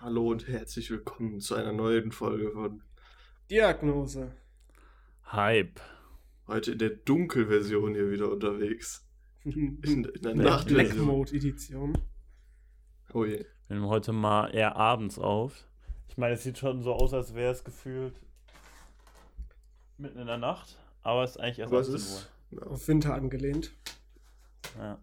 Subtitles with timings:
[0.00, 2.84] Hallo und herzlich willkommen zu einer neuen Folge von
[3.50, 4.30] Diagnose.
[5.32, 5.80] Hype.
[6.46, 9.04] heute in der Dunkelversion hier wieder unterwegs.
[9.44, 11.04] In, in der Black Nachtversion.
[11.04, 11.98] Mode Edition.
[13.12, 13.38] Oh je.
[13.66, 15.66] Wir nehmen heute mal eher abends auf.
[16.08, 18.14] Ich meine, es sieht schon so aus, als wäre es gefühlt
[19.96, 22.30] mitten in der Nacht, aber es ist eigentlich erst Aber es 18 ist.
[22.52, 22.62] Ja.
[22.68, 23.72] Auf Winter angelehnt.
[24.76, 24.82] Uhr.
[24.84, 24.98] Ja.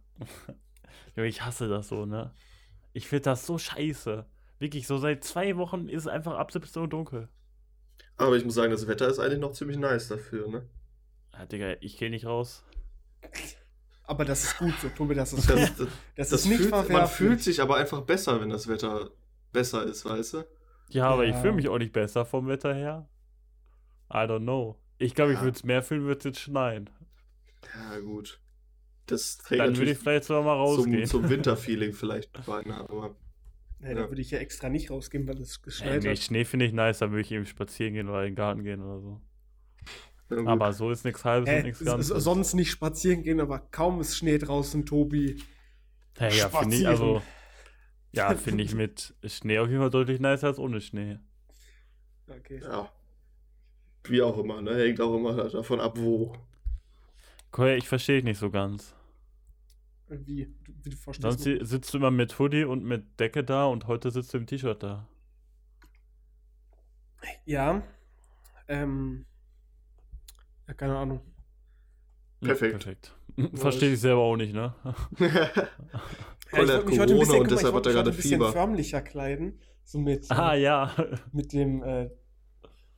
[1.25, 2.33] Ich hasse das so, ne?
[2.93, 4.25] Ich finde das so scheiße.
[4.59, 7.29] Wirklich, so seit zwei Wochen ist es einfach ab 17 Uhr dunkel.
[8.17, 10.69] Aber ich muss sagen, das Wetter ist eigentlich noch ziemlich nice dafür, ne?
[11.33, 12.63] Ja, Digga, ich gehe nicht raus.
[14.05, 16.89] Aber das ist gut so, Tobi, das ist Das, das, Das, das ist nicht fühlt,
[16.89, 19.09] man fühlt sich aber einfach besser, wenn das Wetter
[19.51, 20.43] besser ist, weißt du?
[20.89, 21.41] Ja, aber ich Ja.
[21.41, 23.09] fühle mich auch nicht besser vom Wetter her.
[24.13, 24.79] I don't know.
[24.99, 25.43] Ich glaube, ich Ja.
[25.45, 26.89] würde es mehr fühlen, würde es jetzt schneien.
[27.75, 28.39] Ja, gut.
[29.07, 31.05] Das trägt Dann würde ich vielleicht sogar mal zum, rausgehen.
[31.07, 33.15] zum Winterfeeling vielleicht beinahe, aber
[33.79, 36.19] Nee, da würde ich ja extra nicht rausgehen, weil es geschneit nee, hat.
[36.19, 38.81] Schnee finde ich nice, dann würde ich eben spazieren gehen oder in den Garten gehen
[38.81, 39.21] oder so.
[40.29, 40.47] gut.
[40.47, 42.23] Aber so ist nichts halbes und Hä, nichts ganzes.
[42.23, 45.41] sonst nicht spazieren gehen, aber kaum ist Schnee draußen, Tobi.
[46.17, 46.87] Hey, ja, finde ich, spazieren.
[46.87, 47.21] also,
[48.13, 51.19] ja, finde ich mit Schnee auf jeden Fall deutlich nicer als ohne Schnee.
[52.27, 52.61] Okay.
[52.63, 52.89] ja.
[54.05, 54.77] Wie auch immer, ne?
[54.77, 56.33] Hängt auch immer davon ab, wo.
[57.51, 58.95] Koya, ich verstehe dich nicht so ganz.
[60.07, 60.97] Wie, du, wie du.
[61.19, 64.45] Sonst sitzt du immer mit Hoodie und mit Decke da und heute sitzt du im
[64.45, 65.07] T-Shirt da.
[67.45, 67.81] Ja.
[68.67, 69.25] Ähm.
[70.67, 71.21] Ja, keine Ahnung.
[72.41, 72.71] Ja, Perfekt.
[72.83, 73.15] perfekt.
[73.59, 74.73] Verstehe ich selber auch nicht, ne?
[76.51, 78.15] Ja, hat wollte mich heute ein Corona bisschen, und deshalb ich hat er gerade ein
[78.15, 78.51] bisschen Fieber.
[78.51, 79.59] förmlicher kleiden.
[79.83, 80.95] So mit, Ah, äh, ja.
[81.33, 82.09] mit dem, äh,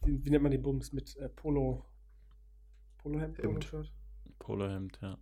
[0.06, 0.92] wie, wie nennt man den Bums?
[0.94, 1.86] Mit äh, Polo.
[2.98, 3.38] Polohemd?
[3.40, 3.70] Hemd.
[3.72, 3.94] Poloshirt?
[4.40, 5.18] Polohemd, ja.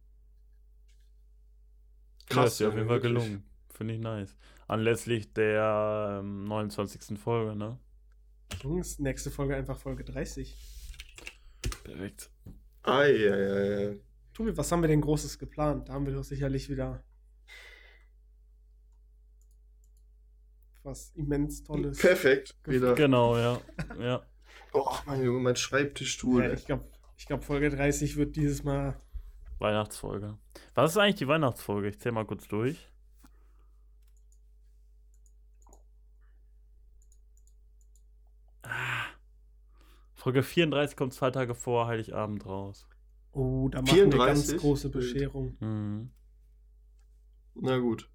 [2.35, 3.43] Krass, ja, ist dir auf ja, jeden Fall gelungen.
[3.69, 4.35] Finde ich nice.
[4.67, 7.19] Anlässlich der ähm, 29.
[7.19, 7.77] Folge, ne?
[8.63, 10.55] Jungs, nächste Folge einfach Folge 30.
[11.83, 12.29] Perfekt.
[12.83, 13.99] Eieiei.
[14.33, 15.89] Tobi, was haben wir denn Großes geplant?
[15.89, 17.03] Da haben wir doch sicherlich wieder
[20.85, 21.97] was immens Tolles.
[21.97, 22.55] Perfekt.
[22.65, 22.93] Wieder.
[22.93, 23.61] Genau, ja.
[23.99, 24.21] ja.
[24.77, 26.43] Oh, mein Junge, mein Schreibtischstuhl.
[26.43, 26.83] Ja, ich glaube,
[27.17, 28.99] ich glaub, Folge 30 wird dieses Mal.
[29.59, 30.37] Weihnachtsfolge.
[30.73, 31.89] Was ist eigentlich die Weihnachtsfolge?
[31.89, 32.91] Ich zähl mal kurz durch.
[38.63, 39.05] Ah.
[40.13, 42.87] Folge 34 kommt zwei Tage vor Heiligabend raus.
[43.31, 44.51] Oh, da machen wir 34?
[44.51, 45.57] ganz große Bescherung.
[45.59, 46.11] Mhm.
[47.55, 48.09] Na gut.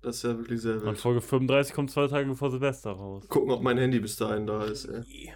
[0.00, 0.98] Das ist ja wirklich sehr Und wild.
[0.98, 3.28] Folge 35 kommt zwei Tage vor Silvester raus.
[3.28, 4.84] Gucken, ob mein Handy bis dahin da ist.
[4.86, 5.32] Ey.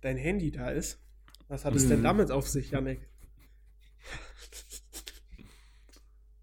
[0.00, 0.98] Dein Handy da ist?
[1.50, 3.00] Was hat es denn damit auf sich, Janik?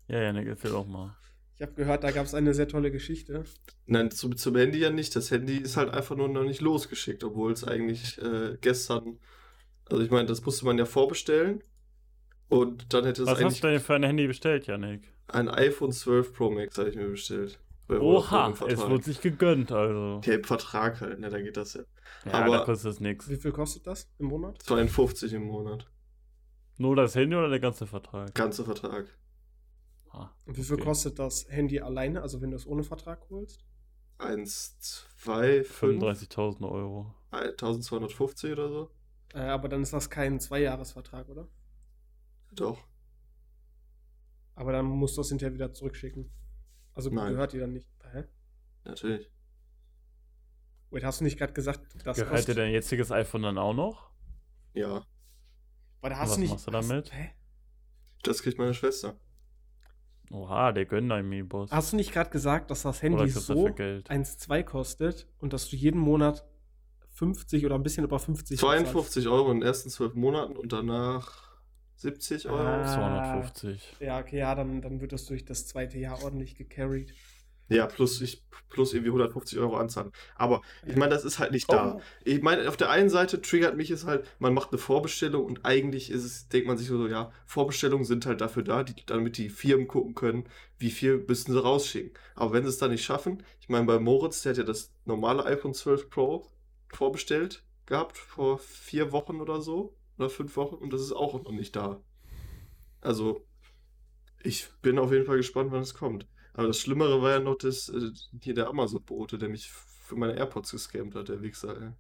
[0.10, 1.18] Ja, ja, ne, erzähl auch mal.
[1.56, 3.44] Ich habe gehört, da gab es eine sehr tolle Geschichte.
[3.88, 5.14] Nein, zum, zum Handy ja nicht.
[5.18, 9.20] Das Handy ist halt einfach nur noch nicht losgeschickt, obwohl es eigentlich äh, gestern.
[9.84, 11.62] Also ich meine, das musste man ja vorbestellen.
[12.48, 15.12] Und dann hätte es Was hast eigentlich du denn für ein Handy bestellt, Janik?
[15.28, 17.60] ein iPhone 12 Pro Max, habe ich mir bestellt.
[17.88, 20.18] Bei Oha, es wurde sich gegönnt, also.
[20.18, 21.84] Okay, im Vertrag halt, ne, da geht das ja.
[22.26, 23.30] Ja, aber- da kostet es nichts.
[23.30, 24.62] Wie viel kostet das im Monat?
[24.62, 25.90] 52 im Monat.
[26.78, 28.36] Nur das Handy oder der ganze Vertrag?
[28.36, 29.06] Ganzer Vertrag.
[30.10, 30.84] Ah, Und wie viel okay.
[30.84, 33.64] kostet das Handy alleine, also wenn du es ohne Vertrag holst?
[34.20, 34.78] 1,
[35.18, 37.14] 2, 5, 35.000 Euro.
[37.32, 38.92] 1250 oder so.
[39.34, 41.48] Äh, aber dann ist das kein Zweijahresvertrag, oder?
[42.52, 42.80] Doch.
[44.56, 46.32] Aber dann musst du es hinterher wieder zurückschicken.
[46.98, 47.34] Also Nein.
[47.34, 47.88] gehört dir dann nicht.
[48.12, 48.24] Hä?
[48.84, 49.30] Natürlich.
[50.90, 52.58] Wait, hast du nicht gerade gesagt, das Gehört dir kostet...
[52.58, 54.10] dein jetziges iPhone dann auch noch?
[54.74, 55.06] Ja.
[56.02, 56.50] Warte, Und hast was du nicht...
[56.50, 57.12] machst du damit?
[57.12, 57.30] Hast, hä?
[58.24, 59.16] Das kriegt meine Schwester.
[60.32, 61.72] Oha, der gönnt einem mir, Boss.
[61.72, 64.10] Hast du nicht gerade gesagt, dass das Handy so dafür Geld?
[64.10, 66.46] 1,2 kostet und dass du jeden Monat
[67.10, 68.92] 50 oder ein bisschen über 50 bezahlst?
[68.92, 71.47] 52 Euro in den ersten 12 Monaten und danach
[71.98, 72.58] 70 Euro.
[72.58, 72.86] Ah.
[72.86, 73.98] 250.
[74.00, 77.14] Ja, okay, ja, dann, dann wird das durch das zweite Jahr ordentlich gecarried.
[77.70, 80.12] Ja, plus ich plus irgendwie 150 Euro anzahlen.
[80.36, 81.96] Aber ich meine, das ist halt nicht da.
[81.96, 82.02] Oh.
[82.24, 85.66] Ich meine, auf der einen Seite triggert mich es halt, man macht eine Vorbestellung und
[85.66, 89.38] eigentlich ist es, denkt man sich so, ja, Vorbestellungen sind halt dafür da, die, damit
[89.38, 90.46] die Firmen gucken können,
[90.78, 92.12] wie viel müssen sie rausschicken.
[92.36, 94.94] Aber wenn sie es dann nicht schaffen, ich meine, bei Moritz, der hat ja das
[95.06, 96.50] normale iPhone 12 Pro
[96.90, 101.52] vorbestellt gehabt, vor vier Wochen oder so, oder fünf Wochen, und das ist auch noch
[101.52, 102.02] nicht da.
[103.02, 103.46] Also,
[104.44, 106.28] ich bin auf jeden Fall gespannt, wann es kommt.
[106.54, 108.12] Aber das Schlimmere war ja noch das, äh,
[108.42, 111.80] hier der Amazon-Bote, der mich für meine AirPods gescammt hat, der Wichser.
[111.82, 111.92] ey.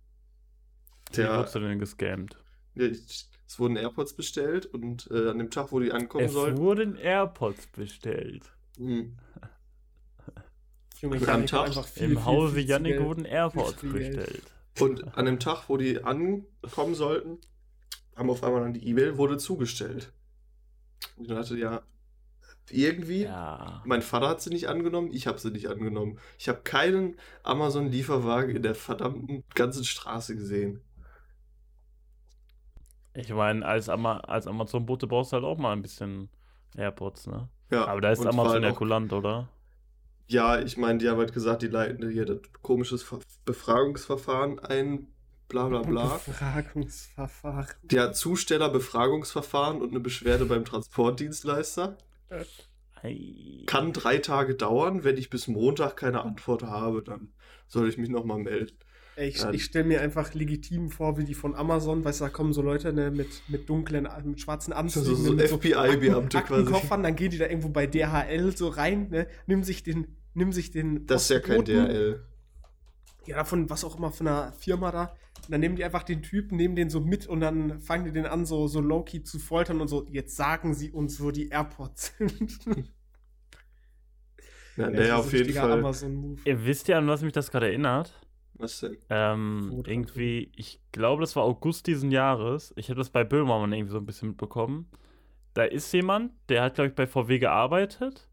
[1.15, 2.37] Wie Der, wurdest du denn gescammt?
[2.75, 6.33] ja, ich, es wurden AirPods bestellt und äh, an dem Tag, wo die ankommen Es
[6.33, 6.57] sollten.
[6.57, 8.51] wurden AirPods bestellt.
[8.77, 9.17] Hm.
[11.01, 14.43] Junge, Am Tag viel, Im viel, Hause Yannick wurden AirPods bestellt.
[14.79, 17.39] Und an dem Tag, wo die ankommen sollten,
[18.17, 20.13] haben auf einmal dann die E-Mail, wurde zugestellt.
[21.17, 21.81] Und ich dachte, ja,
[22.69, 23.81] irgendwie, Ja.
[23.83, 26.19] mein Vater hat sie nicht angenommen, ich habe sie nicht angenommen.
[26.37, 30.81] Ich habe keinen Amazon-Lieferwagen in der verdammten ganzen Straße gesehen.
[33.13, 36.29] Ich meine, als, Ama als Amazon-Bote brauchst du halt auch mal ein bisschen
[36.75, 37.49] AirPods, ne?
[37.71, 39.49] Ja, Aber da ist Amazon ja kulant, oder?
[40.27, 45.07] Ja, ich meine, die haben halt gesagt, die leiten hier das komisches Ver Befragungsverfahren ein,
[45.49, 46.19] bla bla bla.
[46.25, 47.75] Befragungsverfahren.
[47.83, 51.97] Der Zustellerbefragungsverfahren und eine Beschwerde beim Transportdienstleister.
[53.01, 53.63] Ei.
[53.65, 55.03] Kann drei Tage dauern.
[55.03, 57.29] Wenn ich bis Montag keine Antwort habe, dann
[57.67, 58.75] soll ich mich nochmal melden.
[59.15, 59.51] Ey, Ich, Ja.
[59.51, 62.61] ich stelle mir einfach legitim vor, wie die von Amazon, weißt du, da kommen so
[62.61, 66.61] Leute ne, mit, mit dunklen, mit schwarzen Anzügen, So- so mit FBI-Beamte quasi.
[66.61, 70.51] Aktenkoffern, dann gehen die da irgendwo bei DHL so rein, ne, nimm sich den, nimm
[70.51, 72.23] sich den Das ist ja kein DRL.
[73.27, 75.13] Ja, davon, was auch immer von einer Firma da.
[75.43, 78.11] Und dann nehmen die einfach den Typen, nehmen den so mit und dann fangen die
[78.11, 81.49] den an, so, so low-key zu foltern und so, jetzt sagen sie uns, wo die
[81.49, 82.59] AirPods sind.
[84.77, 86.37] Ja, naja, ist auf jeden Fall.
[86.45, 88.13] Ihr wisst ja, an was mich das gerade erinnert?
[88.53, 88.97] Was denn?
[89.09, 92.73] Ähm, irgendwie, ich glaube, das war August diesen Jahres.
[92.75, 94.89] Ich habe das bei Böhmermann irgendwie so ein bisschen mitbekommen.
[95.53, 98.29] Da ist jemand, der hat, glaube ich, bei VW gearbeitet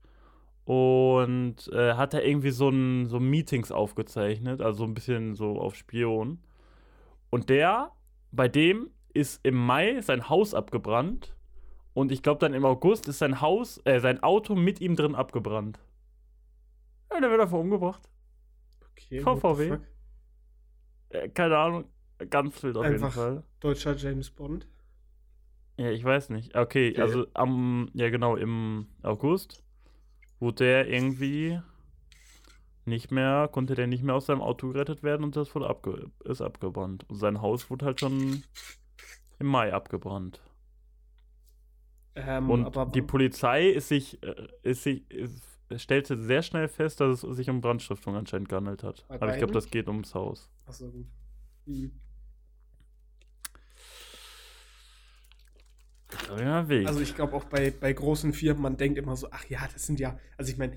[0.64, 5.60] und äh, hat da irgendwie so, ein, so Meetings aufgezeichnet, also so ein bisschen so
[5.60, 6.38] auf Spion.
[7.30, 7.90] Und der,
[8.32, 11.36] bei dem ist im Mai sein Haus abgebrannt
[11.92, 15.14] und ich glaube, dann im August ist sein Haus, äh, sein Auto mit ihm drin
[15.14, 15.78] abgebrannt.
[17.12, 18.02] Ja, der wird einfach umgebracht.
[18.90, 19.78] Okay, Von VW.
[21.10, 21.84] Äh, keine Ahnung,
[22.30, 23.44] ganz wild auf Einfach- jeden Fall.
[23.60, 24.66] Deutscher James Bond.
[25.76, 26.56] Ja, ich weiß nicht.
[26.56, 27.00] Okay, Okay.
[27.00, 29.63] also am, ja genau, im August
[30.44, 31.60] wurde der irgendwie
[32.84, 36.10] nicht mehr, konnte der nicht mehr aus seinem Auto gerettet werden und das wurde abge
[36.24, 37.04] ist abgebrannt.
[37.08, 38.44] Und sein Haus wurde halt schon
[39.38, 40.40] im Mai abgebrannt.
[42.14, 45.42] Ähm, Und aber die Polizei ist sich, äh, ist sich, ist,
[45.76, 49.04] stellte sehr schnell fest, dass es sich um Brandstiftung anscheinend gehandelt hat.
[49.08, 50.48] Aber ich glaube, das geht ums Haus.
[50.66, 51.06] Achso, gut.
[51.66, 51.90] Hm.
[56.38, 56.86] Ja wild.
[56.86, 59.86] Also ich glaube auch bei, bei großen Firmen, man denkt immer so, ach ja, das
[59.86, 60.76] sind ja, also ich meine,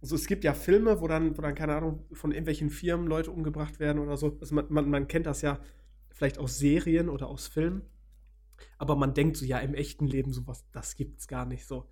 [0.00, 3.30] also es gibt ja Filme, wo dann, wo dann, keine Ahnung, von irgendwelchen Firmen Leute
[3.30, 4.36] umgebracht werden oder so.
[4.40, 5.58] Also man, man, man kennt das ja
[6.10, 7.82] vielleicht aus Serien oder aus Filmen.
[8.78, 11.88] Aber man denkt so, ja, im echten Leben sowas, das gibt's gar nicht so.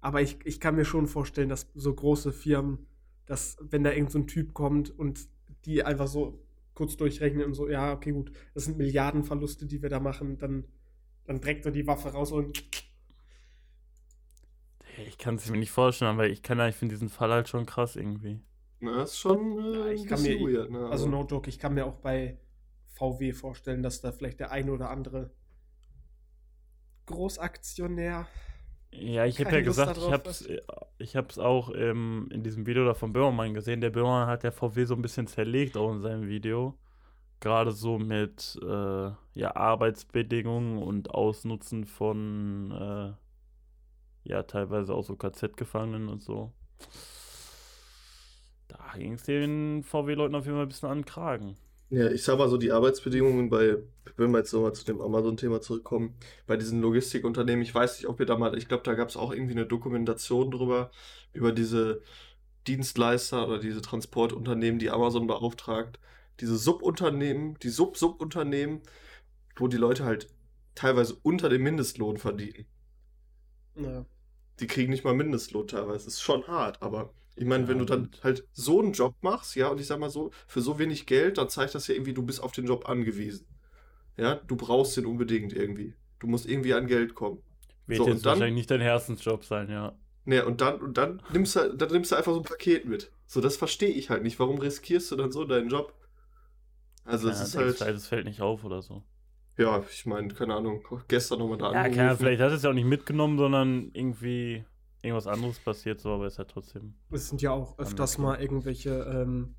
[0.00, 2.86] Aber ich, ich kann mir schon vorstellen, dass so große Firmen,
[3.26, 5.28] dass wenn da irgend so Typ kommt und
[5.64, 6.42] die einfach so
[6.74, 10.64] kurz durchrechnen und so, ja, okay, gut, das sind Milliardenverluste, die wir da machen, dann,
[11.26, 12.62] dann trägt er die Waffe raus und
[15.06, 17.48] ich kann es mir nicht vorstellen, aber ich kann ja, ich finde diesen Fall halt
[17.48, 18.40] schon krass irgendwie.
[18.80, 20.88] Na, ist schon äh, Ja, ich kann mir- weird, ne?
[20.88, 22.38] Also no joke, ich kann mir auch bei
[22.94, 25.30] VW vorstellen, dass da vielleicht der eine oder andere
[27.06, 28.26] Großaktionär.
[28.92, 30.60] Ja, ich habe ja Lust gesagt, ich hab's, äh,
[30.98, 33.80] ich hab's auch ähm, in diesem Video da von Böhmermann gesehen.
[33.80, 36.76] Der Böhmermann hat der VW so ein bisschen zerlegt auch in seinem Video.
[37.40, 46.08] Gerade so mit äh, ja, Arbeitsbedingungen und Ausnutzen von äh, ja, teilweise auch so KZ-Gefangenen
[46.08, 46.52] und so.
[48.68, 51.56] Da ging es den VW-Leuten auf jeden Fall ein bisschen an den Kragen.
[51.88, 53.78] Ja, ich sag mal so, die Arbeitsbedingungen bei,
[54.16, 56.14] wenn wir jetzt nochmal zu dem Amazon-Thema zurückkommen,
[56.46, 59.16] bei diesen Logistikunternehmen, ich weiß nicht, ob ihr da mal, ich glaube, da gab es
[59.16, 60.92] auch irgendwie eine Dokumentation drüber,
[61.32, 62.00] über diese
[62.68, 65.98] Dienstleister oder diese Transportunternehmen, die Amazon beauftragt,
[66.40, 68.80] diese Subunternehmen, die Sub-Subunternehmen,
[69.56, 70.28] wo die Leute halt
[70.74, 72.66] teilweise unter dem Mindestlohn verdienen.
[73.76, 74.04] Ja.
[74.60, 76.04] Die kriegen nicht mal Mindestlohn teilweise.
[76.04, 79.14] Das ist schon hart, aber ich meine, Ja, wenn du dann halt so einen Job
[79.22, 81.94] machst, ja, und ich sag mal so, für so wenig Geld, dann zeigt das ja
[81.94, 83.46] irgendwie, du bist auf den Job angewiesen.
[84.16, 85.94] Ja, du brauchst den unbedingt irgendwie.
[86.18, 87.42] Du musst irgendwie an Geld kommen.
[87.86, 89.96] Wird So, jetzt dann- wahrscheinlich nicht dein Herzensjob sein, ja.
[90.26, 93.10] Ne, und dann, und dann nimmst du, dann nimmst du einfach so ein Paket mit.
[93.26, 94.38] So, das verstehe ich halt nicht.
[94.38, 95.94] Warum riskierst du dann so deinen Job?
[97.04, 99.02] Also, ja es ist halt, es fällt nicht auf oder so.
[99.56, 101.92] ja, ich meine, keine Ahnung, gestern nochmal da Ja, angerufen.
[101.94, 104.64] klar, vielleicht hat es ja auch nicht mitgenommen, sondern irgendwie
[105.02, 106.94] irgendwas anderes passiert, so, aber es hat trotzdem.
[107.10, 109.54] Es sind ja auch öfters mal irgendwelche ähm,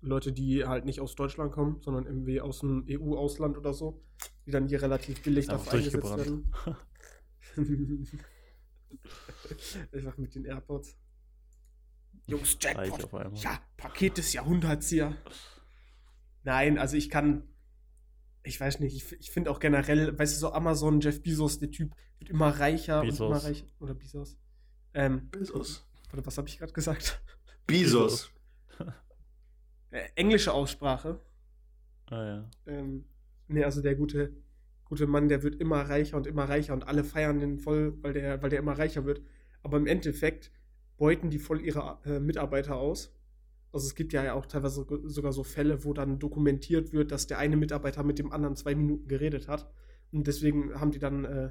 [0.00, 4.02] Leute, die halt nicht aus Deutschland kommen, sondern irgendwie aus dem EU-Ausland oder so,
[4.46, 6.52] die dann hier relativ billig Ist einfach dafür eingesetzt werden.
[9.92, 10.96] Einfach mit den AirPods.
[12.26, 13.08] Jungs, Jackpot.
[13.42, 15.16] Ja, Paket des Jahrhunderts hier.
[16.42, 17.44] Nein, also ich kann.
[18.42, 21.70] Ich weiß nicht, ich, ich finde auch generell, weißt du, so Amazon, Jeff Bezos, der
[21.70, 23.28] Typ wird immer reicher und Bezos.
[23.28, 23.66] immer reicher.
[23.80, 24.38] Oder Bezos.
[24.94, 25.86] Ähm, Bezos.
[26.10, 27.22] warte, was habe ich gerade gesagt?
[27.66, 28.30] Bezos.
[29.90, 31.20] Äh, englische Aussprache.
[32.06, 32.50] Ah, ja.
[32.66, 33.04] Ähm,
[33.48, 34.32] nee, also der gute,
[34.84, 38.12] gute Mann, der wird immer reicher und immer reicher und alle feiern den voll, weil
[38.12, 39.20] der, weil der immer reicher wird.
[39.62, 40.52] Aber im Endeffekt
[40.96, 43.12] beuten die voll ihre äh, Mitarbeiter aus.
[43.72, 47.38] Also es gibt ja auch teilweise sogar so Fälle, wo dann dokumentiert wird, dass der
[47.38, 49.70] eine Mitarbeiter mit dem anderen zwei Minuten geredet hat.
[50.12, 51.50] Und deswegen haben die dann äh,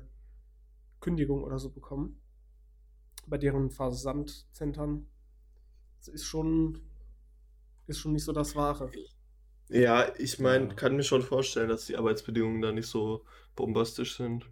[1.00, 2.22] Kündigung oder so bekommen.
[3.28, 5.08] Bei deren Versandzentren.
[6.00, 6.80] Das ist schon,
[7.88, 8.92] ist schon nicht so das Wahre.
[9.70, 10.74] Ja, ich meine, Ja.
[10.76, 14.50] kann mir schon vorstellen, dass die Arbeitsbedingungen da nicht so bombastisch sind.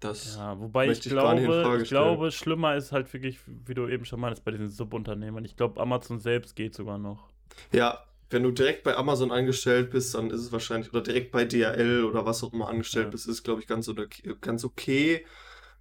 [0.00, 0.36] Das.
[0.36, 4.04] Ja, wobei ich ich glaube, Frage ich glaube, schlimmer ist halt wirklich, wie du eben
[4.04, 5.44] schon meinst, bei diesen Subunternehmern.
[5.44, 7.28] Ich glaube, Amazon selbst geht sogar noch.
[7.72, 11.44] Ja, wenn du direkt bei Amazon angestellt bist, dann ist es wahrscheinlich, oder direkt bei
[11.44, 13.10] DHL oder was auch immer angestellt Ja.
[13.10, 14.06] bist, ist, glaube ich, ganz, oder,
[14.40, 15.24] ganz okay.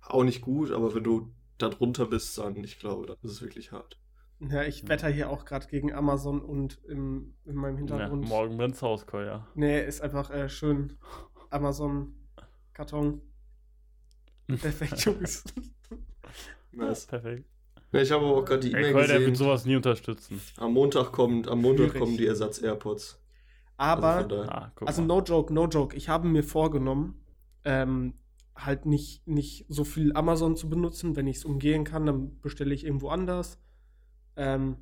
[0.02, 3.42] Auch nicht gut, aber wenn du da drunter bist, dann, ich glaube, dann ist es
[3.42, 3.98] wirklich hart.
[4.40, 4.90] Ja, ich Ja.
[4.90, 8.30] wetter hier auch gerade gegen Amazon und im, in meinem Ja, Hintergrund.
[8.30, 9.48] morgen brennt's Haus, ja.
[9.56, 10.98] Nee, ist einfach äh, schön.
[11.50, 13.22] Amazon-Karton.
[14.62, 15.44] Perfekt, Jungs.
[16.72, 17.06] Nice.
[17.08, 17.46] Perfekt.
[17.92, 19.36] Ja, ich habe aber auch gerade die E-Mail Koya, der wird gesehen.
[19.46, 20.42] sowas nie unterstützen.
[20.58, 22.00] Am Montag kommt, am Montag Schwierig.
[22.00, 23.22] kommen die Ersatz-AirPods.
[23.78, 24.42] Aber, Also.
[24.44, 25.96] Ah, also no joke, no joke.
[25.96, 27.24] Ich habe mir vorgenommen,
[27.64, 28.14] ähm,
[28.56, 31.16] halt nicht, nicht so viel Amazon zu benutzen.
[31.16, 33.60] Wenn ich es umgehen kann, dann bestelle ich irgendwo anders.
[34.36, 34.78] Ähm,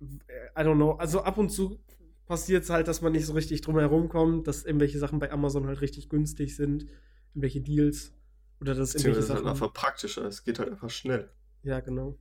[0.00, 0.92] I don't know.
[0.92, 1.78] Also ab und zu
[2.26, 5.32] passiert es halt, dass man nicht so richtig drum herum kommt, dass irgendwelche Sachen bei
[5.32, 6.86] Amazon halt richtig günstig sind,
[7.30, 8.12] irgendwelche Deals.
[8.60, 10.24] Oder irgendwelche Beziehungsweise halt einfach praktischer.
[10.24, 11.30] Es geht halt einfach schnell.
[11.62, 12.18] Ja, genau.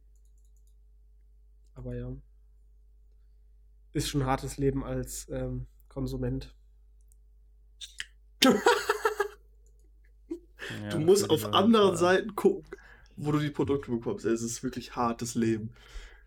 [1.76, 2.12] Aber ja.
[3.94, 6.54] Ist schon ein hartes Leben als ähm, Konsument.
[8.44, 8.52] Ja,
[10.90, 11.98] du musst auf anderen Fall.
[11.98, 12.66] Seiten gucken,
[13.16, 14.26] wo du die Produkte bekommst.
[14.26, 15.72] Es ist wirklich hartes Leben.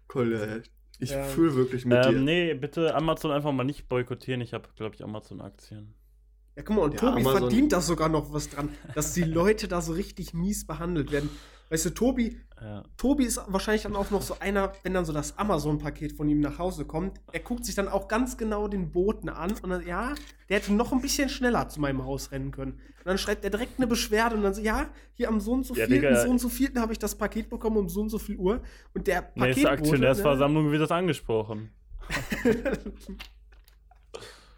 [0.09, 0.63] Kolja, ey.
[0.99, 1.25] Ich Ja.
[1.25, 2.21] fühle wirklich mit Ähm, dir.
[2.21, 4.41] nee, bitte Amazon einfach mal nicht boykottieren.
[4.41, 5.95] Ich habe, glaube ich, Amazon-Aktien.
[6.61, 9.23] Ja, guck mal, und Ja, Tobi Amazon- verdient da sogar noch was dran, dass die
[9.23, 11.31] Leute da so richtig mies behandelt werden.
[11.71, 12.83] Weißt du, Tobi, Ja.
[12.99, 16.41] Tobi ist wahrscheinlich dann auch noch so einer, wenn dann so das Amazon-Paket von ihm
[16.41, 19.87] nach Hause kommt, er guckt sich dann auch ganz genau den Boten an und dann,
[19.87, 20.15] ja,
[20.51, 22.73] der hätte noch ein bisschen schneller zu meinem Haus rennen können.
[22.73, 25.65] Und dann schreibt er direkt eine Beschwerde und dann so, ja, hier am so und
[25.65, 26.23] so Ja, vierten, Digga.
[26.23, 28.61] so und so vierten habe ich das Paket bekommen um so und so viel Uhr
[28.93, 29.69] und der Nächste Paketbote, ne?
[29.71, 31.71] Aktionärsversammlung wird das angesprochen.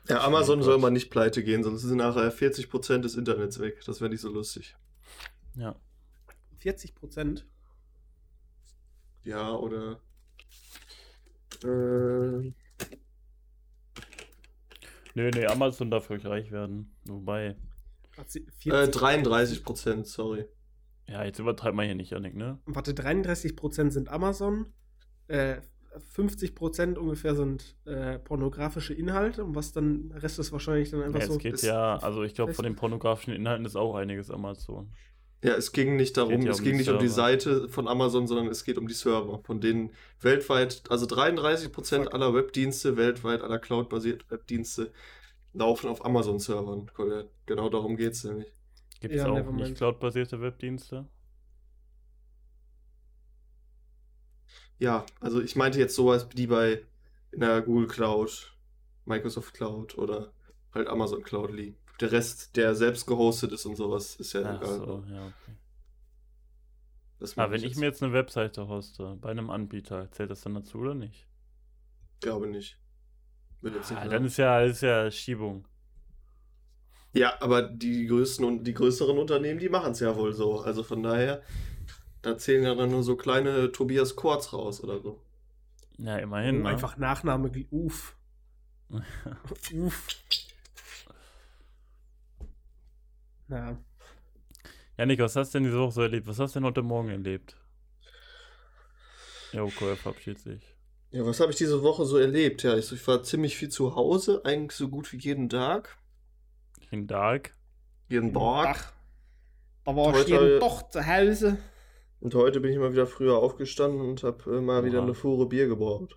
[0.08, 3.80] Ja, Amazon soll mal nicht pleite gehen, sonst sind nachher 40% des Internets weg.
[3.86, 4.76] Das wäre nicht so lustig.
[5.54, 5.76] Ja.
[6.58, 7.46] 40 Prozent.
[9.24, 10.00] Ja, oder.
[11.62, 12.52] Äh,
[15.14, 16.96] Nö, nee, Amazon darf ruhig reich werden.
[17.04, 17.56] Wobei,
[18.16, 20.46] äh, 33%, sorry.
[21.06, 22.58] ja, jetzt übertreibt man hier nicht, Janik, ne?
[22.64, 24.72] Warte, 33 Prozent sind Amazon,
[25.28, 25.60] äh,
[26.10, 31.02] 50 Prozent ungefähr sind äh, pornografische Inhalte und was dann, der Rest ist wahrscheinlich dann
[31.02, 31.32] einfach Ja, so.
[31.34, 34.92] es geht ist- ja, also ich glaube, von den pornografischen Inhalten ist auch einiges Amazon.
[35.44, 37.30] Ja, es ging nicht darum, Geht es um ging die nicht um die Server.
[37.30, 42.14] Seite von Amazon, sondern es geht um die Server, von denen weltweit, also 33% Fuck.
[42.14, 44.92] aller Webdienste weltweit, aller Cloud-basierten Webdienste
[45.52, 46.90] laufen auf Amazon-Servern.
[47.46, 48.46] Genau darum geht es nämlich.
[49.00, 51.06] Gibt es Ja, auch nicht cloud-basierte Webdienste?
[54.78, 56.84] Ja, also ich meinte jetzt sowas, die bei
[57.30, 58.54] in der Google Cloud,
[59.06, 60.32] Microsoft Cloud oder
[60.74, 61.76] halt Amazon Cloud liegen.
[62.00, 64.78] Der Rest, der selbst gehostet ist und sowas, ist ja Ach egal.
[64.78, 65.56] so, ja, okay.
[67.18, 67.76] Das Aber meine wenn ich jetzt.
[67.76, 71.26] mir jetzt eine Webseite hoste, bei einem Anbieter, zählt das dann dazu oder nicht?
[72.20, 72.78] glaube nicht.
[73.94, 75.66] Ah, dann ist ja, ist ja Schiebung.
[77.14, 80.60] Ja, aber die größten und die größeren Unternehmen, die machen es ja wohl so.
[80.60, 81.42] Also von daher,
[82.22, 85.20] da zählen ja dann nur so kleine Tobias Kurz raus oder so.
[85.98, 86.60] Ja, immerhin.
[86.60, 86.68] Oh, Ne?
[86.70, 88.16] einfach Nachname, uff.
[89.72, 90.06] uff.
[93.48, 93.76] Na,
[94.98, 96.26] Janik, was hast du denn diese Woche so erlebt?
[96.26, 97.56] Was hast du denn heute Morgen erlebt?
[99.52, 100.62] Ja, okay, er verabschiedet sich.
[101.10, 102.62] Ja, was habe ich diese Woche so erlebt?
[102.62, 105.96] Ja, ich, ich war ziemlich viel zu Hause, eigentlich so gut wie jeden Tag.
[106.90, 107.54] In Dark.
[108.08, 108.76] Jeden Tag.
[108.76, 108.92] Ach,
[109.86, 111.58] da war ich jeden doch zu Hause.
[112.22, 115.48] Und heute bin ich mal wieder früher aufgestanden und habe äh, mal wieder eine Fuhre
[115.48, 116.16] Bier gebraut.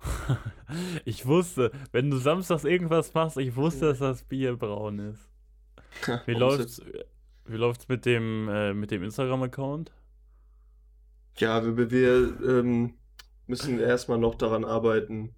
[1.04, 5.28] ich wusste, wenn du samstags irgendwas machst, ich wusste, dass das Bier braun ist.
[6.26, 6.80] Wie läuft's,
[7.46, 9.92] wie läuft's mit dem, äh, mit dem Instagram-Account?
[11.38, 12.94] Ja, wir, wir ähm,
[13.48, 15.34] müssen erstmal noch daran arbeiten,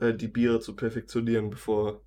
[0.00, 2.02] äh, die Biere zu perfektionieren, bevor.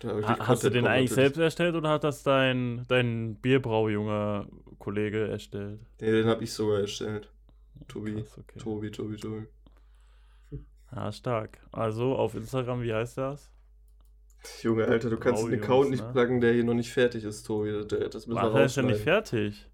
[0.00, 4.46] da Ha, hast du den eigentlich selbst erstellt oder hat das dein, dein Bierbraujunger
[4.80, 5.80] Kollege erstellt?
[6.00, 7.32] Nee, den habe ich sogar erstellt.
[7.86, 8.14] Tobi.
[8.14, 8.58] Krass, okay.
[8.58, 9.46] Tobi, Tobi, Tobi.
[10.92, 11.58] Ja, stark.
[11.70, 13.48] Also auf Instagram, wie heißt das?
[14.62, 16.10] Junge, Alter, du kannst einen Account nicht ne?
[16.12, 17.70] pluggen, der hier noch nicht fertig ist, Tobi.
[17.86, 19.66] Der- Das müssen wir War ist ja nicht fertig.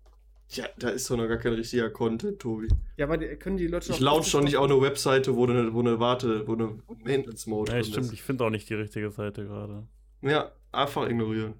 [0.50, 2.68] Ja, da ist doch noch gar kein richtiger Content, Tobi.
[2.96, 5.72] Ja, aber die, können die Leute Ich launch doch nicht auch eine Webseite, wo eine,
[5.74, 8.12] wo eine Warte, wo eine Maintenance-Mode Ja, stimmt, ist.
[8.12, 9.86] ich finde auch nicht die richtige Seite gerade.
[10.22, 11.54] Ja, einfach ignorieren.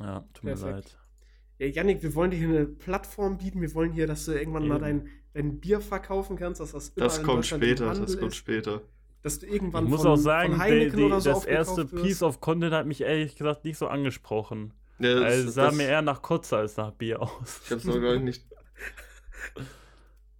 [0.00, 0.72] Ja, tut mir Perfekt.
[0.72, 0.98] leid.
[1.62, 3.60] Ja, Yannick, wir wollen dir hier eine Plattform bieten.
[3.60, 4.82] Wir wollen hier, dass du irgendwann mal Eben.
[4.84, 8.36] dein, dein Bier verkaufen kannst, dass das Das kommt später, das kommt ist.
[8.36, 8.82] später.
[9.22, 11.44] Dass du Ich irgendwann muss von, auch sagen, von die, Heineken die, oder so das
[11.44, 12.02] erste wirst.
[12.04, 14.72] Piece of Content hat mich ehrlich gesagt nicht so angesprochen.
[14.98, 17.60] Ja, das- Also sah das- mir eher nach Kotze als nach Bier aus.
[17.64, 18.44] Ich hab's noch gar nicht.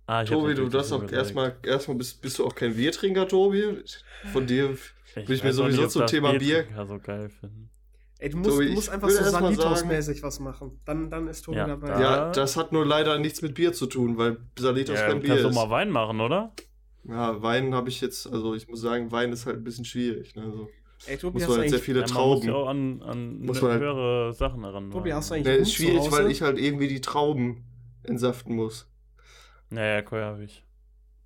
[0.07, 3.29] Ah, ich Tobi, du darfst so auch erstmal, erstmal bist, bist du auch kein Biertrinker,
[3.29, 3.85] Tobi.
[4.33, 4.77] Von dir will
[5.15, 7.71] ich mir weiß auch sowieso zum Thema Bier- so geil finden.
[8.23, 10.81] Ey, du musst, Tobi, du ich musst einfach so Salitos-mäßig was machen.
[10.85, 11.89] Dann, dann ist Tobi Ja, dabei.
[11.89, 15.17] da- Ja, das hat nur leider nichts mit Bier zu tun, weil Salitos Ja, kein
[15.17, 15.57] du Bier kannst doch ist.
[15.57, 16.53] mal Wein machen, oder?
[17.03, 20.37] Ja, Wein habe ich jetzt, also ich muss sagen, Wein ist halt ein bisschen schwierig.
[20.37, 20.43] Ne?
[20.45, 20.69] Also,
[21.07, 22.51] Ey, Tobi, muss hast man du halt sehr viele Ja, muss Trauben.
[22.51, 24.91] auch an, an Muss ne- man halt- höhere Sachen heran.
[24.93, 27.65] Tobi, hast du eigentlich Ne, einen ist schwierig, weil ich halt irgendwie die Trauben
[28.05, 28.89] entsaften muss.
[29.71, 30.65] Naja, cool, habe ich.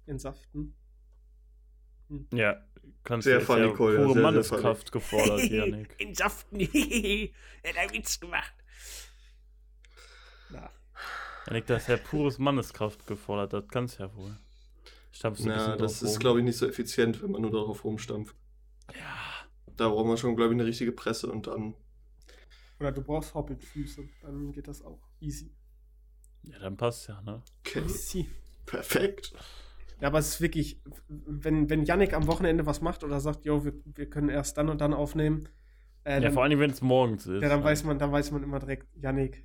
[0.06, 0.74] Entsaften.
[2.32, 2.56] Ja,
[3.06, 5.94] kannst Sehr funny, ja pure sehr, sehr Manneskraft gefordert, Janik.
[5.98, 6.60] Entsaften.
[7.62, 8.52] er hat einen Witz gemacht.
[10.50, 10.70] Na,
[11.46, 14.36] Janik, das ist ja pures Manneskraft gefordert, das kannst du ja wohl.
[15.12, 18.36] Stampfst du bisschen das ist, glaube ich, nicht so effizient, wenn man nur darauf rumstampft.
[18.94, 19.46] Ja,
[19.76, 21.74] Da braucht man schon, glaube ich, eine richtige Presse und dann.
[22.78, 24.06] Oder du brauchst Hobbitfüße.
[24.20, 25.00] Dann geht das auch.
[25.20, 25.50] Easy.
[26.42, 27.42] ja, dann passt ja, ne?
[27.60, 28.28] Okay, Easy.
[28.66, 29.32] perfekt.
[30.00, 33.64] Ja, aber es ist wirklich, wenn, wenn Yannick am Wochenende was macht oder sagt, jo,
[33.64, 35.48] wir, wir können erst dann und dann aufnehmen,
[36.04, 37.42] äh, Ja, dann, vor allem, wenn es morgens ist.
[37.42, 37.64] ja, dann ne?
[37.64, 39.44] weiß man, dann weiß man immer direkt, Yannick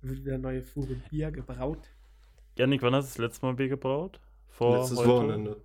[0.00, 1.88] wird wieder neue Fuhre Bier gebraut.
[2.58, 4.20] Janik, wann hast du das letzte Mal Bier gebraut?
[4.48, 5.08] Vor Letztes heute?
[5.08, 5.56] Wochenende.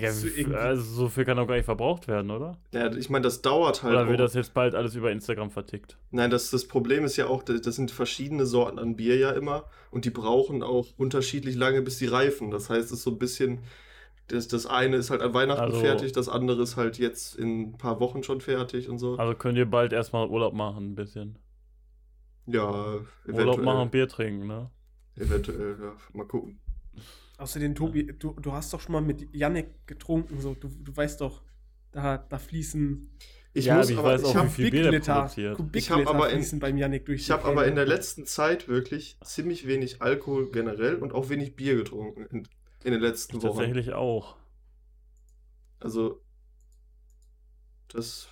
[0.00, 2.56] Digga, So wie also so viel kann doch gar nicht verbraucht werden, oder?
[2.72, 3.94] Ja, ich meine, das dauert halt.
[3.94, 4.24] Oder wird auch.
[4.24, 5.96] das jetzt bald alles über Instagram vertickt?
[6.10, 9.64] Nein, das, das Problem ist ja auch, das sind verschiedene Sorten an Bier ja immer
[9.90, 12.50] und die brauchen auch unterschiedlich lange, bis die reifen.
[12.50, 13.60] Das heißt, es ist so ein bisschen,
[14.28, 17.70] das, das eine ist halt an Weihnachten Also- fertig, das andere ist halt jetzt in
[17.70, 19.16] ein paar Wochen schon fertig und so.
[19.16, 21.38] Also könnt ihr bald erstmal Urlaub machen, ein bisschen.
[22.46, 24.70] ja, Urlaub machen und Bier trinken, ne?
[25.16, 25.92] Eventuell, ja.
[26.12, 26.60] Mal gucken.
[27.38, 31.20] Außerdem, Tobi, du, du hast doch schon mal mit Yannick getrunken, so, du, du weißt
[31.20, 31.42] doch,
[31.92, 33.08] da, da fließen
[33.52, 34.72] Ich Ja, muss aber ich aber, weiß ich auch, hab, wie viel.
[34.90, 37.86] Kubikliter Ich hab aber in- fließen beim Yannick durch ich die habe aber in der
[37.86, 42.48] letzten Zeit wirklich ziemlich wenig Alkohol generell und auch wenig Bier getrunken in,
[42.84, 43.58] in den letzten Ich Wochen.
[43.58, 44.36] tatsächlich auch.
[45.80, 46.20] Also,
[47.88, 48.28] das,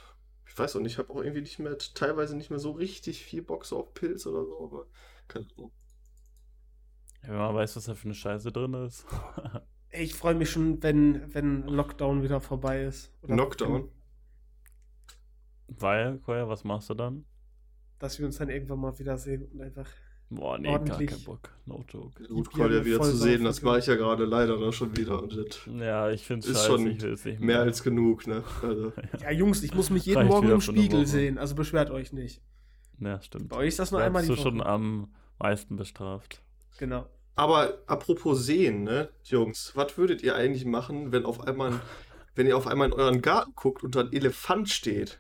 [0.47, 3.25] ich weiß auch nicht, ich habe auch irgendwie nicht mehr, teilweise nicht mehr so richtig
[3.25, 4.87] viel Bock so auf Pilz oder so, aber
[5.29, 5.73] keine Ahnung.
[7.27, 9.05] Ja, wenn man weiß, was da für eine Scheiße drin ist.
[9.99, 13.11] Ich freue mich schon, wenn, wenn Lockdown wieder vorbei ist.
[13.23, 13.89] Oder Knockdown?
[15.69, 17.25] Weil, Koya, was machst du dann?
[17.99, 19.89] Dass wir uns dann irgendwann mal wiedersehen und einfach.
[20.29, 21.09] Boah, nee, Ordentlich.
[21.11, 21.51] gar keinen Bock.
[21.67, 22.25] No joke.
[22.25, 25.67] Gut, Kolja wieder zu sehen, das mache ich ja gerade leider noch schon wieder und
[25.79, 28.43] Ja, ich finde es schon nicht mehr als genug, ne?
[28.61, 32.13] Also, Ja, Jungs, ich muss mich jeden Reicht Morgen im Spiegel sehen, also beschwert euch
[32.13, 32.43] nicht.
[32.99, 33.49] Ja, stimmt.
[33.49, 34.51] Bei euch ist das nur Da einmal bist die du Woche.
[34.57, 36.43] schon am meisten bestraft.
[36.79, 37.07] Genau.
[37.37, 41.81] Aber apropos sehen, ne, Jungs, was würdet ihr eigentlich machen, wenn auf einmal, ein-
[42.35, 45.19] wenn ihr auf einmal in euren Garten guckt und da ein Elefant steht?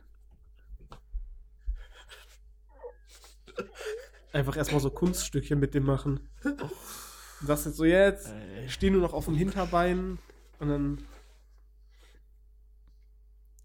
[4.33, 6.20] Einfach erstmal so Kunststückchen mit dem machen.
[6.42, 8.33] Du sagst jetzt so, jetzt,
[8.64, 10.18] ich stehe nur noch auf dem Hinterbein
[10.59, 11.07] und dann.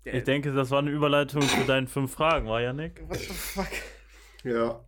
[0.03, 3.01] Ja, Ich denke, das war eine Überleitung zu deinen fünf Fragen, war Janik?
[3.07, 3.67] What the fuck?
[4.43, 4.83] Ja.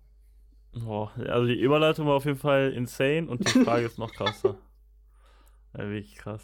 [0.75, 4.57] Boah, also die Überleitung war auf jeden Fall insane und die Frage ist noch krasser.
[5.77, 6.43] Ja, wirklich krass.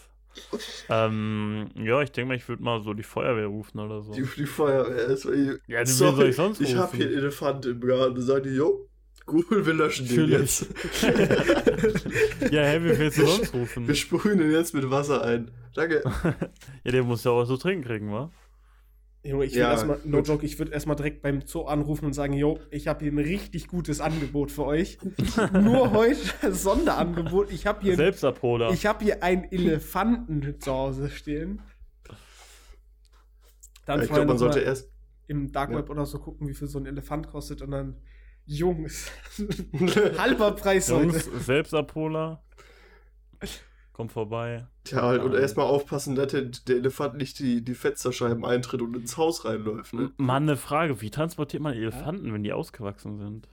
[0.89, 4.13] Ähm, ja, ich denke mal, ich würde mal so die Feuerwehr rufen oder so.
[4.13, 5.25] Die, die Feuerwehr ist.
[5.67, 6.97] Ja, die Sorry, soll ich sonst Ich habe rufen?
[6.97, 8.21] hier einen Elefant im Garten.
[8.21, 8.87] Sagen die, jo,
[9.27, 10.59] cool, wir löschen den Natürlich.
[10.61, 10.67] jetzt.
[12.51, 13.87] ja, hä, wie willst du sonst rufen?
[13.87, 15.51] Wir sprühen den jetzt mit Wasser ein.
[15.73, 16.03] Danke.
[16.83, 18.31] Ja, der muss ja auch was zu trinken kriegen, wa?
[19.23, 22.13] Junge, ich Ja, würde erstmal, no joke, ich würde erstmal direkt beim Zoo anrufen und
[22.13, 24.97] sagen, yo, ich habe hier ein richtig gutes Angebot für euch.
[25.53, 27.51] Nur heute Sonderangebot.
[27.51, 28.71] Ich habe hier, Selbstabholer.
[28.71, 31.61] ich hab hier einen Elefanten zu Hause stehen.
[33.85, 34.89] Dann Ja, ich glaube, man sollte erst.
[35.27, 37.97] im Dark Web oder so gucken, wie viel so ein Elefant kostet und dann,
[38.45, 39.11] Jungs,
[40.17, 40.87] halber Preis.
[40.89, 42.41] Jungs, Selbstabholer.
[43.99, 44.65] Komm vorbei.
[44.85, 48.95] Tja, halt, und erstmal aufpassen, dass der, der Elefant nicht die, die Fensterscheiben eintritt und
[48.95, 49.91] ins Haus reinläuft.
[49.93, 50.13] Ne?
[50.15, 51.01] Mann, eine Frage.
[51.01, 53.49] Wie transportiert man Elefanten, wenn die ausgewachsen sind?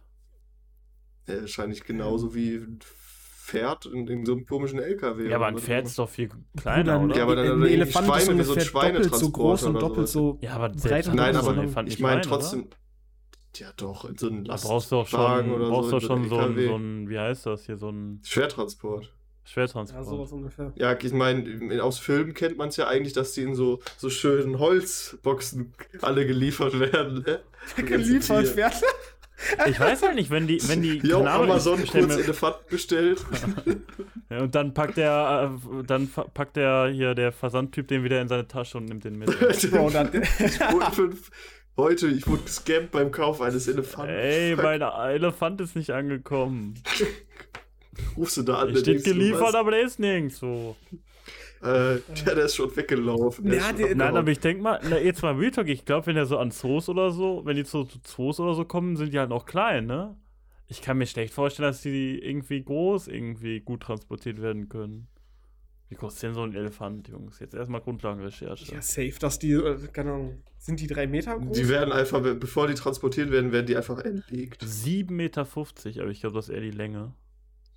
[1.27, 5.29] Ja, wahrscheinlich genauso wie Pferd in, in so einem komischen LKW.
[5.29, 7.17] Ja, aber ein Pferd ist doch viel kleiner, oder?
[7.17, 9.73] Ja, aber dann- ein Elefant ist Schweine, wie so ein ungefähr doppelt so groß und
[9.73, 11.57] Schweinetransporter doppelt so Ja, aber breit Nein, aber.
[11.57, 12.39] Elefant ich meine klein, oder?
[12.39, 12.69] trotzdem.
[13.57, 16.07] Ja, doch, in so einem Da Last brauchst du auch schon, oder brauchst so, du
[16.07, 19.13] schon so ein, so ein, wie heißt das hier, so ein Schwertransport.
[19.47, 20.05] Schwertransport.
[20.05, 20.73] Ja, sowas ungefähr.
[20.77, 24.11] Ja, ich meine, aus Filmen kennt man es ja eigentlich, dass die in so, so
[24.11, 27.25] schönen Holzboxen alle geliefert werden.
[27.25, 27.41] Ne?
[27.77, 28.83] Geliefert werden.
[29.67, 32.67] Ich weiß halt nicht, wenn die, wenn die, Ja, keine Ahnung, Amazon ich kurz Elefant
[32.69, 33.25] bestellt.
[34.29, 38.27] Ja, und dann packt der, äh, dann packt der hier der Versandtyp den wieder in
[38.27, 39.29] seine Tasche und nimmt den mit.
[39.71, 41.31] Bro, dann, Ich wurde fünf,
[41.77, 44.13] heute, ich wurde gescampt beim Kauf eines Elefanten.
[44.13, 46.75] Ey, mein Elefant ist nicht angekommen.
[48.17, 48.73] Rufst du da an?
[48.73, 50.77] Der steht geliefert, aber der ist nirgendwo.
[51.63, 52.01] Äh, ja,
[52.35, 53.45] der ist schon weggelaufen.
[53.47, 53.97] Der Ja, ist schon der-.
[53.97, 56.39] Nein, aber ich denk mal, na, jetzt mal Real Talk, ich glaube, wenn er so
[56.39, 59.31] an Zoos oder so, wenn die zu, zu Zoos oder so kommen, sind die halt
[59.31, 60.17] noch klein, ne?
[60.69, 65.07] Ich kann mir schlecht vorstellen, dass die irgendwie groß irgendwie gut transportiert werden können.
[65.89, 67.39] Wie groß ist denn so ein Elefant, Jungs?
[67.39, 68.73] Jetzt erstmal Grundlagenrecherche.
[68.75, 71.57] ja, safe, dass die, äh, keine Ahnung, sind die drei Meter groß?
[71.57, 74.65] Die werden einfach, bevor die transportiert werden, werden die einfach entlegt.
[74.65, 75.47] 7,50 Meter,
[76.03, 77.15] aber ich glaube, das ist eher die Länge.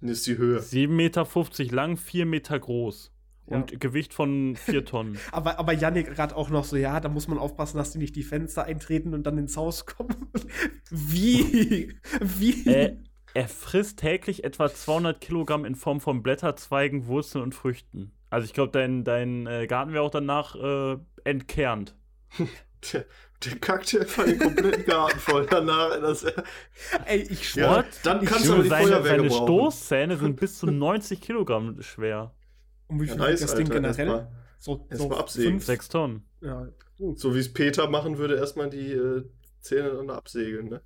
[0.01, 0.59] Ist die Höhe.
[0.59, 3.12] 7,50 Meter lang, 4 Meter groß.
[3.47, 3.57] Ja.
[3.57, 5.17] Und Gewicht von 4 Tonnen.
[5.31, 8.15] Aber, aber Yannick gerade auch noch so, ja, da muss man aufpassen, dass die nicht
[8.15, 10.27] die Fenster eintreten und dann ins Haus kommen.
[10.91, 11.95] Wie?
[12.21, 12.69] Wie?
[12.69, 12.97] äh,
[13.33, 18.12] er frisst täglich etwa 200 Kilogramm in Form von Blätterzweigen, Wurzeln und Früchten.
[18.29, 21.95] Also ich glaube, dein, dein äh, Garten wäre auch danach äh, entkernt.
[23.45, 25.99] Der, kackt ja einfach den kompletten Garten voll danach.
[26.02, 26.25] Das,
[27.06, 27.63] Ey, ich schwör.
[27.63, 27.86] ja, What?
[28.04, 29.43] dann kannst du aber die seine, Feuerwehr seine gebrauchen.
[29.45, 32.34] Stoßzähne sind bis zu 90 Kilogramm schwer.
[32.88, 34.08] Und wie Ja, viel nice, wiegt das Ding generell?
[34.08, 35.52] erstmal- So, erstmal absägen.
[35.52, 36.25] fünf- 6 Tonnen.
[36.41, 36.67] Ja.
[36.99, 37.15] Uh.
[37.15, 39.23] So wie es Peter machen würde, erstmal die äh,
[39.62, 40.82] Zähne dann absägen, ne?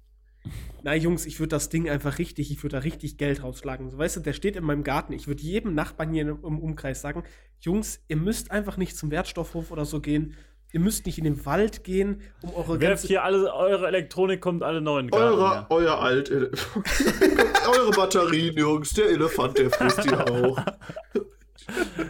[0.84, 3.90] Na, Jungs, ich würde das Ding einfach richtig, ich würde da richtig Geld rausschlagen.
[3.90, 5.14] So, weißt du, der steht in meinem Garten.
[5.14, 7.24] Ich würde jedem Nachbarn hier im Umkreis sagen:
[7.62, 10.36] Jungs, ihr müsst einfach nicht zum Wertstoffhof oder so gehen.
[10.74, 14.64] Ihr müsst nicht in den Wald gehen, um eure Werft hier alle, eure Elektronik kommt
[14.64, 15.40] alle neu in den Garten.
[15.40, 15.68] Eure, ja.
[15.70, 20.58] euer alt Eure Batterien, Jungs, der Elefant, der frisst die auch.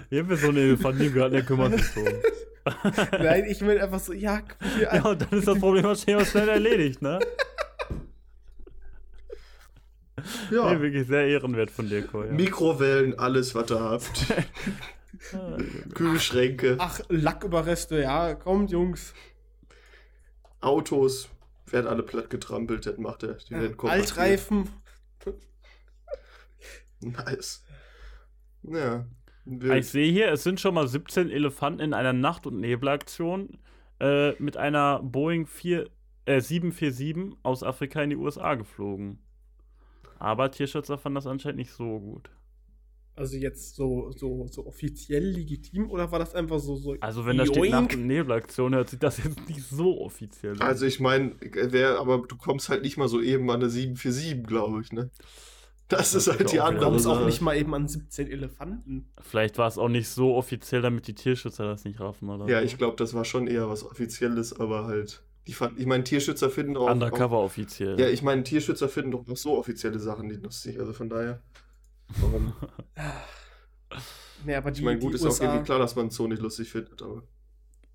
[0.10, 2.02] Hier haben wir so einen Elefant im Garten, der kümmert sich so.
[3.12, 4.42] Nein, ich will einfach so, ja,
[4.78, 7.20] hier, Ja, und dann ist das Problem wahrscheinlich auch schnell erledigt, ne?
[10.52, 10.74] Ja.
[10.74, 12.32] Nee, wirklich sehr ehrenwert von dir, Koya.
[12.32, 14.10] Mikrowellen, alles, was ihr habt.
[15.34, 15.58] Ah,
[15.94, 19.14] Kühlschränke, ach, Lacküberreste, ja, kommt, Jungs.
[20.60, 21.30] Autos
[21.68, 23.36] werden alle platt getrampelt, das macht er.
[23.36, 24.10] Die Ja, werden kompaktiert.
[24.10, 24.70] Altreifen.
[27.02, 27.64] Nice.
[28.64, 29.06] Ja.
[29.46, 33.60] Ich sehe hier, es sind schon mal 17 Elefanten in einer Nacht- und Nebelaktion
[34.00, 35.90] äh, mit einer Boeing 4,
[36.26, 39.20] äh, 747 aus Afrika in die USA geflogen.
[40.18, 42.30] Aber Tierschützer fanden das anscheinend nicht so gut.
[43.16, 47.38] Also jetzt so, so, so offiziell legitim oder war das einfach so, so Also wenn
[47.38, 50.62] da steht und Nebelaktion, hört sich das jetzt nicht so offiziell an.
[50.62, 54.44] Also ich meine, wer, aber du kommst halt nicht mal so eben an eine 747,
[54.48, 55.12] glaube ich, ne?
[55.88, 58.32] Das Das ist halt die wieder Du andere kommst auch nicht mal eben an 17
[58.32, 59.12] Elefanten.
[59.22, 62.48] Vielleicht war es auch nicht so offiziell, damit die Tierschützer das nicht raffen, oder?
[62.48, 62.66] Ja, so.
[62.66, 65.24] ich glaube, das war schon eher was Offizielles, aber halt.
[65.46, 66.90] Die fand, ich meine, Tierschützer finden auch.
[66.90, 67.96] Undercover offiziell.
[67.96, 70.80] Auch, ja, ich meine, Tierschützer finden doch auch so offizielle Sachen nicht lustig.
[70.80, 71.42] Also von daher.
[72.22, 72.54] Warum?
[74.46, 76.28] Nee, aber die, Ich meine, gut, die ist auch USA, irgendwie klar, dass man Zoo
[76.28, 77.24] nicht lustig findet, aber.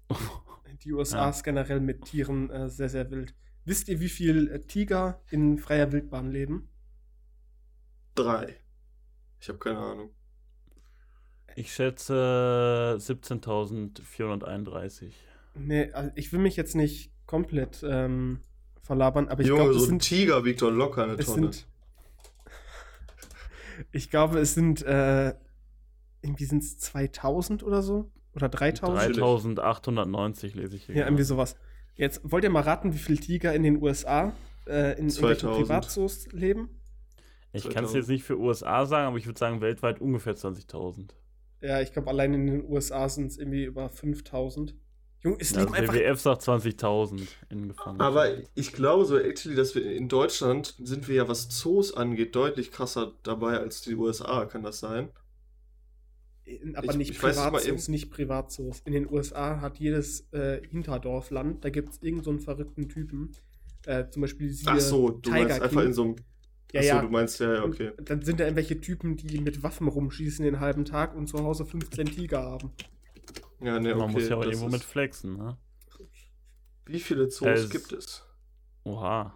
[0.82, 1.28] die USA Ja.
[1.30, 3.34] ist generell mit Tieren äh, sehr, sehr wild.
[3.66, 6.70] Wisst ihr, wie viel äh, Tiger in freier Wildbahn leben?
[8.14, 8.56] Drei.
[9.40, 10.10] Ich habe keine Ahnung.
[11.54, 15.12] Ich schätze 17.431.
[15.54, 18.40] Nee, also ich will mich jetzt nicht komplett ähm,
[18.82, 21.26] verlabern, aber ich Junge, glaube, so es ein sind, Tiger wiegt doch locker eine es
[21.26, 21.52] Tonne.
[21.52, 21.66] sind
[23.92, 25.34] ich glaube, es sind äh,
[26.22, 29.16] irgendwie sind es 2000 oder so oder 3000.
[29.16, 30.94] 3890 lese ich hier.
[30.94, 31.10] Ja, gerade.
[31.10, 31.56] irgendwie sowas.
[31.94, 34.32] Jetzt wollt ihr mal raten, wie viele Tiger in den USA
[34.66, 35.56] äh, in, in welchen 2000.
[35.56, 36.70] Privatzoos leben?
[37.52, 37.96] Ich kann es 2000.
[37.96, 41.10] jetzt nicht für USA sagen, aber ich würde sagen weltweit ungefähr 20.000.
[41.60, 44.76] Ja, ich glaube, allein in den USA sind es irgendwie über 5000.
[45.22, 45.94] Junge, es Also leben einfach.
[45.94, 48.00] WWF sagt 20.000 in Gefangenschaft.
[48.00, 52.34] Aber ich glaube so, actually, dass wir in Deutschland sind wir ja, was Zoos angeht,
[52.36, 55.08] deutlich krasser dabei als die USA, kann das sein?
[56.74, 58.80] Aber Ich- nicht ich weiß es mal Privatzoos, nicht Privatzoos.
[58.86, 63.32] In den USA hat jedes äh, Hinterdorfland, da gibt es irgendeinen so einen verrückten Typen.
[63.86, 65.86] Äh, zum Beispiel siehe Ach so, du Tiger meinst einfach King.
[65.88, 66.16] in so einem.
[66.72, 67.02] Ja, Ach so, ja.
[67.02, 67.90] du meinst ja, ja, okay.
[67.98, 71.38] Und dann sind da irgendwelche Typen, die mit Waffen rumschießen den halben Tag und zu
[71.42, 72.70] Hause 15 Tiger haben.
[73.60, 73.98] Ja, ne, okay.
[73.98, 75.56] Man muss ja auch irgendwo ist- mit flexen, ne?
[76.86, 78.22] Wie viele Zoos Es- gibt es?
[78.84, 79.34] Oha.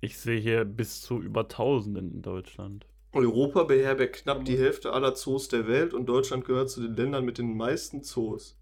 [0.00, 2.86] Ich sehe hier bis zu über 1000 in Deutschland.
[3.12, 7.24] Europa beherbergt knapp die Hälfte aller Zoos der Welt und Deutschland gehört zu den Ländern
[7.24, 8.56] mit den meisten Zoos.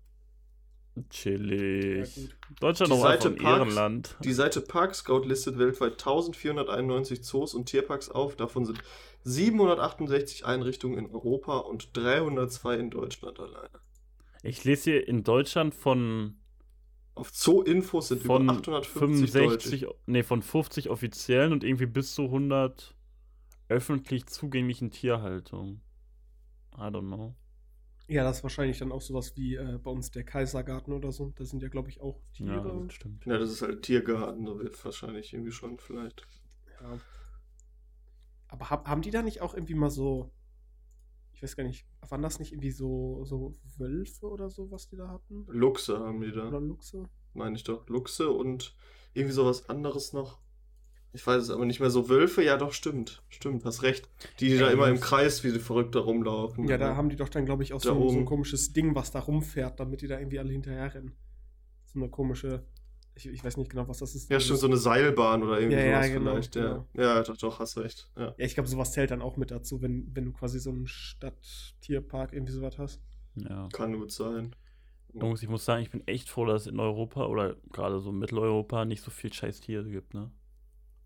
[1.08, 2.16] Chillig.
[2.16, 2.28] Ja.
[2.60, 4.16] Deutschland mal Seite ein Parks- Ehrenland.
[4.24, 8.36] Die Seite Park Scout listet weltweit 1491 Zoos und Tierparks auf.
[8.36, 8.82] Davon sind
[9.22, 13.70] 768 Einrichtungen in Europa und 302 in Deutschland alleine.
[14.42, 16.36] Ich lese hier in Deutschland von,
[17.14, 19.94] Auf Zoo-Infos sind von über 850 65, Deutsche.
[20.06, 22.96] nee, von 50 offiziellen und irgendwie bis zu 100
[23.68, 25.82] öffentlich zugänglichen Tierhaltungen.
[26.76, 27.34] I don't know.
[28.08, 31.32] Ja, das ist wahrscheinlich dann auch sowas wie äh, bei uns der Kaisergarten oder so.
[31.36, 32.84] Da sind ja, glaube ich, auch Ja, Tiere.
[32.86, 33.24] das stimmt.
[33.26, 36.26] Ja, das ist halt Tiergarten, da wird wahrscheinlich irgendwie schon vielleicht.
[36.80, 36.98] Ja.
[38.48, 40.32] Aber hab, haben die da nicht auch irgendwie mal so,
[41.40, 44.96] ich weiß gar nicht, waren das nicht irgendwie so, so Wölfe oder so, was die
[44.96, 45.46] da hatten?
[45.48, 47.08] Luchse haben die Oder da, Luchse?
[47.32, 47.88] meine ich doch.
[47.88, 48.76] Luchse und
[49.14, 50.38] irgendwie sowas anderes noch.
[51.14, 52.10] Ich weiß es aber nicht mehr so.
[52.10, 53.22] Wölfe, ja doch, stimmt.
[53.30, 54.06] Stimmt, hast recht.
[54.38, 56.68] Die, die da Ey, immer im Kreis wie die Verrückte rumlaufen.
[56.68, 58.94] Ja, da haben die doch dann, glaube ich, auch Da so, so ein komisches Ding,
[58.94, 61.16] was da rumfährt, damit die da irgendwie alle hinterher rennen.
[61.86, 62.66] So eine komische,
[63.20, 64.30] ich, ich weiß nicht genau, was das ist.
[64.30, 66.56] Ja, stimmt, so eine Seilbahn oder irgendwie Ja, ja, sowas genau, vielleicht.
[66.56, 66.86] Ja, genau.
[66.94, 68.10] ja doch, doch, hast recht.
[68.16, 68.26] Ja.
[68.26, 70.86] Ja, ich glaube, sowas zählt dann auch mit dazu, wenn, wenn du quasi so einen
[70.86, 73.00] Stadttierpark irgendwie sowas hast.
[73.36, 73.68] Ja.
[73.72, 74.54] Kann gut sein.
[75.12, 78.12] Jungs, ich muss sagen, ich bin echt froh, dass es in Europa oder gerade so
[78.12, 80.30] Mitteleuropa nicht so viel scheiß Tiere gibt, ne?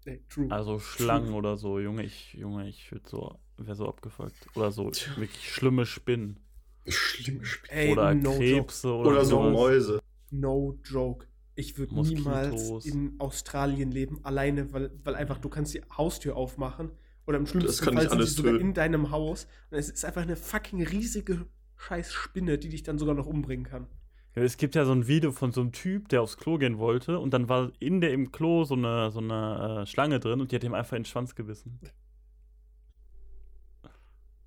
[0.05, 0.51] Ey, true.
[0.51, 4.35] Also Schlangen oder so, Junge, ich, Junge, ich würde so, wäre so abgefuckt.
[4.55, 5.17] Oder so Tja.
[5.17, 6.39] wirklich schlimme Spinnen.
[6.87, 7.71] Schlimm Spiel.
[7.73, 8.39] Ey, oder no joke.
[8.39, 9.43] Krebse oder, Oder so.
[9.43, 10.01] Mäuse.
[10.31, 11.27] No joke.
[11.57, 16.91] Ich würde niemals in Australien leben, alleine, weil, weil einfach du kannst die Haustür aufmachen
[17.27, 18.69] oder im schlimmsten Fall sind alles sogar töten.
[18.69, 22.99] in deinem Haus und es ist einfach eine fucking riesige scheiß Spinne, die dich dann
[22.99, 23.87] sogar noch umbringen kann.
[24.35, 26.79] Ja, es gibt ja so ein Video von so einem Typ, der aufs Klo gehen
[26.79, 30.41] wollte und dann war in der im Klo so eine, so eine äh, Schlange drin
[30.41, 31.79] und die hat ihm einfach in den Schwanz gebissen.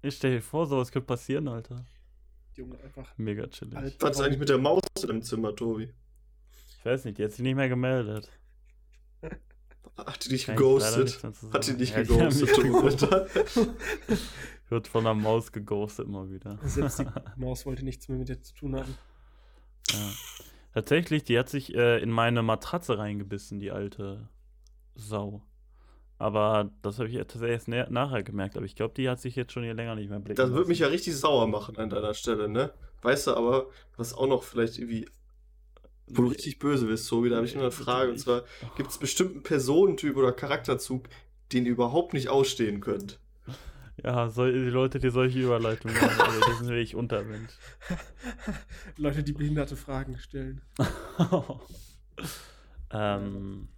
[0.02, 1.86] Ich stell dir vor, sowas könnte passieren, Alter.
[2.56, 3.96] Junge, einfach Mega chillig.
[4.00, 5.90] Was ist eigentlich mit der Maus im Zimmer, Tobi?
[6.88, 8.32] Weiß nicht, die hat sich nicht mehr gemeldet.
[9.98, 11.22] Hat die dich geghostet?
[11.52, 13.30] Hat die dich Ja, geghostet.
[14.70, 16.58] Wird von der Maus geghostet immer wieder.
[16.64, 18.96] Selbst die Maus wollte nichts mehr mit dir zu tun haben.
[19.90, 20.12] Ja.
[20.76, 24.30] Tatsächlich, die hat sich äh, in meine Matratze reingebissen, die alte
[24.96, 25.42] Sau.
[26.20, 28.56] Aber das habe ich ja tatsächlich erst nachher gemerkt.
[28.56, 30.70] Aber ich glaube, die hat sich jetzt schon hier länger nicht mehr blicken Das würde
[30.70, 32.72] mich ja richtig sauer machen an deiner Stelle, ne?
[33.02, 35.08] Weißt du aber, was auch noch vielleicht irgendwie,
[36.08, 38.12] wo du richtig böse bist, so, da habe ich nur eine Frage.
[38.12, 38.44] Und zwar,
[38.76, 41.08] gibt es bestimmten Personentyp oder Charakterzug,
[41.52, 43.20] den ihr überhaupt nicht ausstehen könnt?
[44.04, 47.52] Ja, so, die Leute, die solche Überleitungen machen, also, die sind wirklich Untermensch.
[48.98, 50.62] Leute, die behinderte Fragen stellen.
[52.92, 53.70] ähm,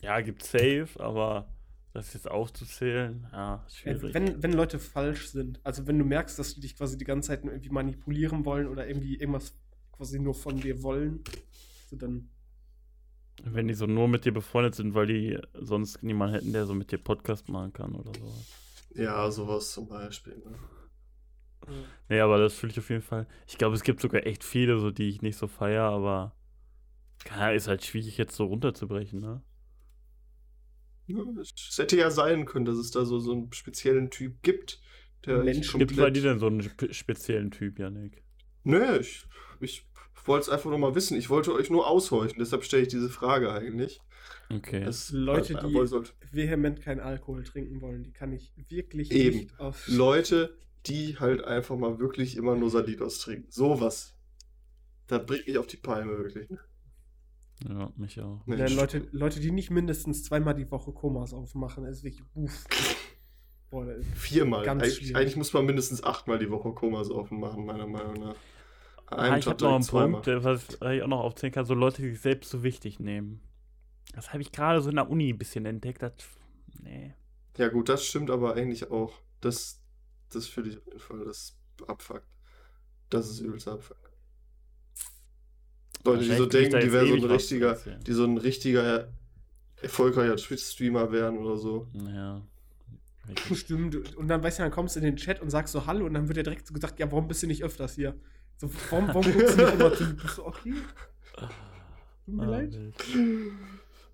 [0.00, 1.52] ja, gibt safe, aber
[1.92, 4.14] das jetzt aufzuzählen, ja, Ey, schwierig.
[4.14, 7.28] Wenn, wenn Leute falsch sind, also wenn du merkst, dass die dich quasi die ganze
[7.28, 9.54] Zeit nur irgendwie manipulieren wollen oder irgendwie irgendwas
[9.98, 11.24] quasi nur von dir wollen,
[11.90, 12.30] so dann
[13.42, 16.74] Wenn die so nur mit dir befreundet sind, weil die sonst niemanden hätten, der so
[16.74, 18.60] mit dir Podcast machen kann oder sowas.
[18.94, 20.36] Ja, sowas zum Beispiel.
[20.44, 20.58] Ne?
[22.08, 23.26] Nee, aber das fühle ich auf jeden Fall.
[23.46, 26.34] Ich glaube, es gibt sogar echt viele, so die ich nicht so feier, aber
[27.28, 29.42] ja, ist halt schwierig jetzt so runterzubrechen, ne?
[31.06, 34.80] Ja, Es hätte ja sein können, dass es da so, so einen speziellen Typ gibt,
[35.24, 38.22] der Mensch echt Gibt bei dir denn so einen spe speziellen Typ, Janik?
[38.64, 39.26] Nö, ich,
[39.60, 39.87] ich
[40.28, 41.16] wollte es einfach nur mal wissen.
[41.16, 44.00] Ich wollte euch nur aushorchen, deshalb stelle ich diese Frage eigentlich.
[44.50, 44.82] Okay.
[44.82, 49.38] Es- Leute, die- wollt- vehement keinen Alkohol trinken wollen, die kann ich wirklich Eben.
[49.38, 49.86] nicht auf.
[49.88, 53.50] Leute, die halt einfach mal wirklich immer nur Salidos trinken.
[53.50, 54.14] Sowas.
[55.06, 56.48] Das bringt mich auf die Palme, wirklich.
[57.68, 58.40] ja, mich auch.
[58.46, 58.66] Ja.
[58.68, 62.64] Leute, Leute, die nicht mindestens zweimal die Woche Komas aufmachen, ist wirklich uff.
[63.70, 64.64] Boah, das ist- Viermal.
[64.64, 65.16] Ganz Eig schwierig.
[65.16, 68.36] eigentlich muss man mindestens achtmal die Woche Komasaufen machen, meiner Meinung nach.
[69.10, 69.84] Ah, ich habe noch einen.
[70.12, 73.00] Punkt, der- was ich auch noch aufzählen kann, so Leute, die sich selbst so wichtig
[73.00, 73.40] nehmen.
[74.14, 76.02] Das habe ich gerade so in der Uni ein bisschen entdeckt.
[76.02, 76.12] Das,
[76.82, 77.14] nee.
[77.56, 79.12] Ja, gut, das stimmt aber eigentlich auch.
[79.40, 79.80] Das,
[80.30, 82.26] das finde ich auf jeden Fall, das abfuckt.
[83.10, 84.00] Das ist übelst abfuckt.
[86.04, 87.74] Leute, die so denken, die wären so ewig ein richtiger,
[88.06, 89.08] die so ein richtiger
[89.82, 91.88] erfolgreicher Twitch-Streamer wären oder so.
[91.94, 92.42] Ja.
[93.54, 94.16] Stimmt.
[94.16, 96.14] Und dann weißt du, dann kommst du in den Chat und sagst so Hallo und
[96.14, 98.14] dann wird dir direkt so gesagt, ja, warum bist du nicht öfters hier?
[98.58, 100.16] So, warum, warum guckst du nicht immer zu?
[100.16, 100.74] Bist so, okay,
[102.24, 102.72] tut mir Ah, leid.
[102.72, 102.96] wild.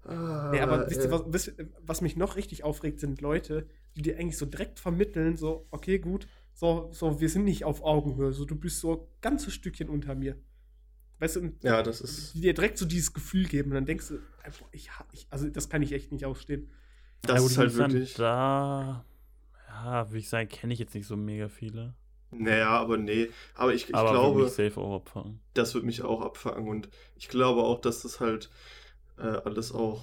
[0.05, 3.21] Ah, Nee, aber wisst ihr, äh, was, wisst ihr, was mich noch richtig aufregt, sind
[3.21, 7.65] Leute, die dir eigentlich so direkt vermitteln, so, okay, gut, so, so, wir sind nicht
[7.65, 10.37] auf Augenhöhe, so, du bist so ein ganzes Stückchen unter mir.
[11.21, 12.35] Weißt du, Ja, das ist.
[12.35, 14.15] die dir direkt so dieses Gefühl geben und dann denkst du,
[14.59, 16.71] boah, ich, ich, also das kann ich echt nicht ausstehen.
[17.23, 18.15] Das gut, ist halt wirklich.
[18.15, 19.05] Da,
[19.69, 21.95] ja, würde ich sagen, kenne ich jetzt nicht so mega viele.
[22.31, 23.31] Naja, aber nee.
[23.55, 24.53] Aber ich, ich aber glaube,
[25.55, 26.69] das wird mich auch abfangen.
[26.69, 28.51] Und ich glaube auch, dass das halt
[29.19, 30.01] äh, alles auch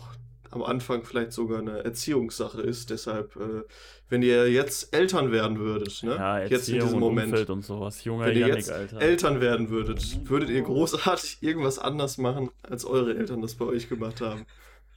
[0.52, 2.90] am Anfang vielleicht sogar eine Erziehungssache ist.
[2.90, 3.64] Deshalb, äh,
[4.10, 6.16] wenn ihr jetzt Eltern werden würdet, ne?
[6.16, 7.32] Ja, jetzt in diesem Moment.
[7.32, 8.04] Umfeld und sowas.
[8.04, 9.02] Junger Wenn ihr Janik, jetzt Alter.
[9.02, 13.90] Eltern werden würdet, würdet ihr großartig irgendwas anders machen, als eure Eltern das bei euch
[13.90, 14.46] gemacht haben.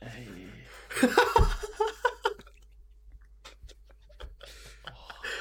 [0.00, 0.28] Ey.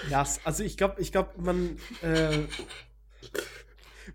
[0.10, 2.40] Ja, also ich glaube, ich glaube, man, äh,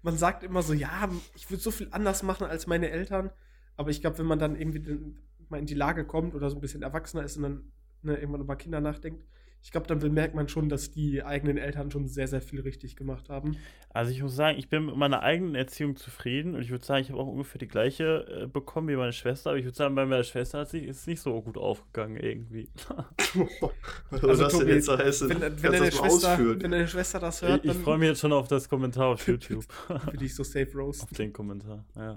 [0.02, 3.30] man sagt immer so, ja, ich würde so viel anders machen als meine Eltern.
[3.76, 5.14] Aber ich glaube, wenn man dann irgendwie
[5.48, 7.72] mal in die Lage kommt oder so ein bisschen erwachsener ist und dann
[8.02, 9.24] ne, irgendwann über Kinder nachdenkt,
[9.62, 12.96] ich glaube, dann bemerkt man schon, dass die eigenen Eltern schon sehr, sehr viel richtig
[12.96, 13.56] gemacht haben.
[13.90, 17.02] Also ich muss sagen, ich bin mit meiner eigenen Erziehung zufrieden und ich würde sagen,
[17.02, 19.94] ich habe auch ungefähr die gleiche äh, bekommen wie meine Schwester, aber ich würde sagen,
[19.94, 22.68] bei meiner Schwester hat sich ist nicht so gut aufgegangen irgendwie.
[24.10, 27.64] Was Also, das Tobi, jetzt heißt, Wenn, wenn, deine Schwester, wenn deine Schwester das hört,
[27.64, 29.64] ich ich freue mich jetzt schon auf das Kommentar auf YouTube.
[29.88, 31.02] würde ich so safe roast.
[31.02, 32.16] auf den Kommentar, ja.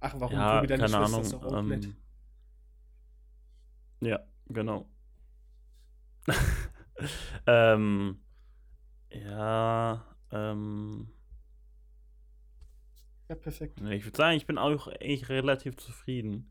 [0.00, 1.22] Ach, warum Ja, Tobi, deine keine Schwester Ahnung.
[1.22, 1.84] ist doch auch nett.
[1.84, 1.96] Ähm,
[4.00, 4.20] ja,
[4.52, 4.88] genau.
[7.46, 8.20] ähm,
[9.10, 11.08] ja, ähm,
[13.28, 13.80] Ja, perfekt.
[13.80, 16.50] ich würde sagen, ich bin auch eigentlich relativ zufrieden.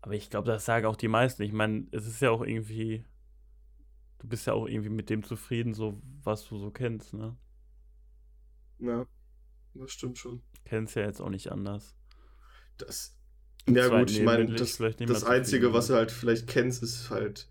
[0.00, 1.42] Aber ich glaube, das sagen auch die meisten.
[1.42, 3.04] Ich meine, es ist ja auch irgendwie,
[4.18, 7.36] du bist ja auch irgendwie mit dem zufrieden, so was du so kennst, ne?
[8.78, 9.06] Ja,
[9.74, 10.42] das stimmt schon.
[10.64, 11.96] Kennst ja jetzt auch nicht anders.
[12.78, 13.15] Das.
[13.68, 15.98] Ja, gut, ich meine, das, das Einzige, was du ne?
[15.98, 17.48] halt vielleicht kennst, ist halt,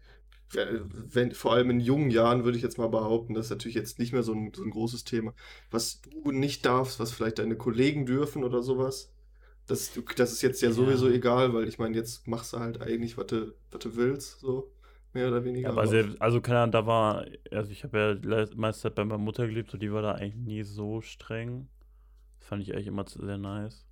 [0.55, 3.75] äh, wenn, vor allem in jungen Jahren würde ich jetzt mal behaupten, das ist natürlich
[3.75, 5.33] jetzt nicht mehr so ein, so ein großes Thema.
[5.71, 9.11] Was du nicht darfst, was vielleicht deine Kollegen dürfen oder sowas,
[9.67, 10.75] das, das ist jetzt ja, Ja.
[10.75, 14.39] sowieso egal, weil ich meine, jetzt machst du halt eigentlich, was du, was du willst,
[14.39, 14.71] so
[15.13, 15.69] mehr oder weniger.
[15.69, 19.03] Ja, aber selbst, also keine Ahnung, da war, also ich habe ja meiste Zeit bei
[19.05, 21.67] meiner Mutter gelebt und die war da eigentlich nie so streng.
[22.39, 23.85] Das fand ich eigentlich immer sehr nice.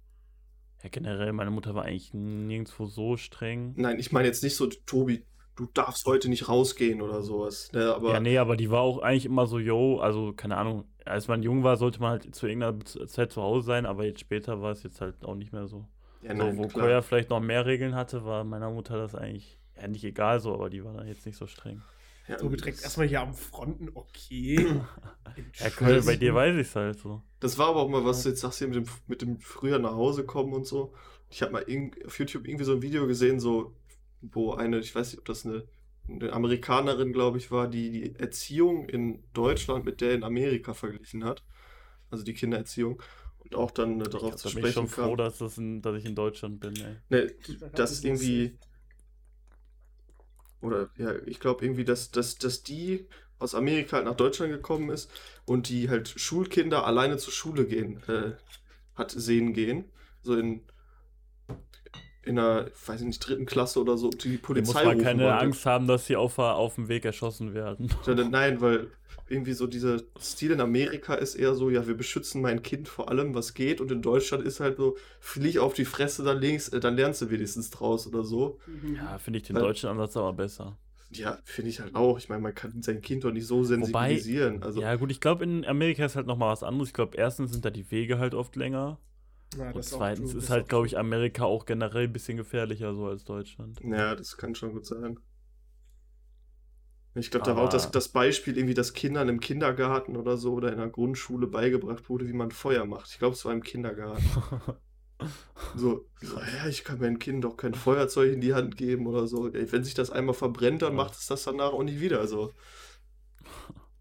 [0.84, 3.74] Ja, generell, meine Mutter war eigentlich nirgendwo so streng.
[3.78, 5.24] Nein, ich meine jetzt nicht so, Tobi,
[5.56, 7.72] du darfst heute nicht rausgehen oder sowas.
[7.74, 10.84] Ne, aber Ja, nee, aber die war auch eigentlich immer so, yo, also keine Ahnung,
[11.06, 14.20] als man jung war, sollte man halt zu irgendeiner Zeit zu Hause sein, aber jetzt
[14.20, 15.88] später war es jetzt halt auch nicht mehr so.
[16.22, 16.88] ja, so, nein, wo klar.
[16.88, 20.54] Koya vielleicht noch mehr Regeln hatte, war meiner Mutter das eigentlich, ja, nicht egal so,
[20.54, 21.82] aber die war dann jetzt nicht so streng.
[22.28, 24.58] Ja, trägt das- erstmal hier am Fronten, okay.
[25.60, 27.24] Ja, Koya, bei dir weiß ich es halt so.
[27.40, 29.80] Das war aber auch mal, was du jetzt sagst hier mit dem, mit dem früher
[29.80, 30.94] nach Hause kommen und so.
[31.32, 31.66] Ich habe mal
[32.06, 33.76] auf YouTube irgendwie so ein Video gesehen, so,
[34.22, 35.64] wo eine, ich weiß nicht, ob das eine,
[36.08, 41.24] eine Amerikanerin, glaube ich, war, die die Erziehung in Deutschland mit der in Amerika verglichen
[41.24, 41.44] hat.
[42.12, 43.02] Also die Kindererziehung.
[43.40, 45.18] Und auch dann äh, Ich darauf glaub, zu bin ich schon sprechen froh, kam.
[45.18, 46.98] dass, das in, dass ich in Deutschland bin, ey.
[47.10, 47.34] Ne,
[47.74, 48.56] Das ist irgendwie,
[50.64, 53.08] oder ja, ich glaube irgendwie, dass, dass, dass die
[53.40, 55.12] aus Amerika halt nach Deutschland gekommen ist
[55.46, 58.32] und die halt Schulkinder alleine zur Schule gehen, äh,
[58.96, 59.86] hat sehen gehen.
[60.22, 60.62] So in,
[62.26, 65.04] in einer, ich weiß nicht, dritten Klasse oder so, die Hier muss Polizei man rufen
[65.04, 65.38] keine wollte.
[65.40, 67.90] Angst haben, dass sie auf, auf dem Weg erschossen werden.
[68.08, 68.88] Nein, weil
[69.30, 73.10] irgendwie so dieser Stil in Amerika ist eher so, ja, wir beschützen mein Kind vor
[73.10, 73.82] allem, was geht.
[73.82, 77.22] Und in Deutschland ist halt so, flieg auf die Fresse, dann, links, äh, dann lernst
[77.22, 78.60] du wenigstens draus oder so.
[78.96, 80.78] Ja, finde ich den Weil- deutschen Ansatz aber besser.
[81.12, 82.18] Ja, finde ich halt auch.
[82.18, 84.64] Ich meine, man kann sein Kind doch nicht so sensibilisieren.
[84.64, 86.88] also, ja, gut, ich glaube, in Amerika ist halt nochmal was anderes.
[86.90, 88.98] Ich glaube, erstens sind da die Wege halt oft länger.
[89.58, 90.98] Ja, und das ist auch zweitens true, ist halt, glaube ich.
[90.98, 93.80] Amerika auch generell ein bisschen gefährlicher so als Deutschland.
[93.84, 95.20] ja, das kann schon gut sein.
[97.16, 100.54] Ich glaube, da war auch das, das Beispiel, irgendwie, dass Kindern im Kindergarten oder so
[100.54, 103.10] oder in der Grundschule beigebracht wurde, wie man Feuer macht.
[103.12, 104.24] Ich glaube, es war im Kindergarten.
[105.76, 109.28] So, so, ja, ich kann meinem Kind doch kein Feuerzeug in die Hand geben oder
[109.28, 109.52] so.
[109.52, 110.98] Ey, wenn sich das einmal verbrennt, dann Ja.
[110.98, 112.20] macht es das danach auch nicht wieder.
[112.20, 112.54] Also,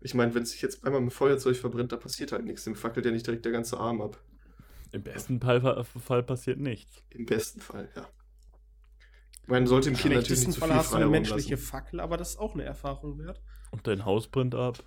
[0.00, 2.64] ich meine, wenn es sich jetzt einmal mit Feuerzeug verbrennt, da passiert halt nichts.
[2.64, 4.22] Dem fackelt ja nicht direkt der ganze Arm ab.
[4.92, 7.02] Im besten Fall, Fall passiert nichts.
[7.10, 8.06] Im besten Fall, ja.
[9.46, 11.66] Man sollte dem Im Kind natürlich nicht zu Fall viel hast du eine menschliche lassen.
[11.66, 13.42] Fackel, aber das ist auch eine Erfahrung wert.
[13.70, 14.78] Und dein Haus brennt ab.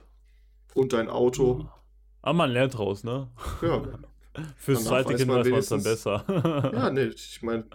[0.74, 1.68] Und dein Auto.
[2.22, 3.30] Aber man lernt draus, ne?
[3.62, 3.82] Ja,
[4.58, 6.72] Fürs Danach zweite Kind weiß man es dann besser.
[6.74, 7.66] ja, nee, ich meine,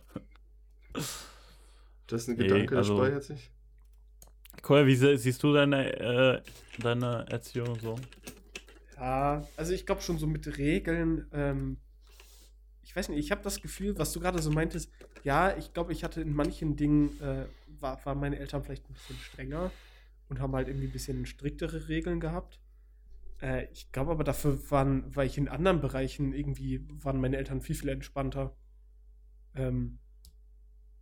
[0.92, 3.50] das ist ein Nee, Gedanke, der also- speichert sich.
[4.62, 6.42] Koya, wie sie- siehst du deine, äh,
[6.78, 7.96] deine Erziehung so?
[8.96, 11.26] Ja, also ich glaube schon so mit Regeln.
[11.32, 11.78] Ähm,
[12.90, 14.90] ich weiß nicht, ich habe das Gefühl, was du gerade so meintest,
[15.22, 17.46] ja, ich glaube, ich hatte in manchen Dingen, äh,
[17.78, 19.70] war, waren meine Eltern vielleicht ein bisschen strenger
[20.28, 22.58] und haben halt irgendwie ein bisschen striktere Regeln gehabt.
[23.40, 27.60] Äh, ich glaube aber dafür waren, war ich in anderen Bereichen irgendwie, waren meine Eltern
[27.60, 28.56] viel, viel entspannter.
[29.54, 30.00] Ähm,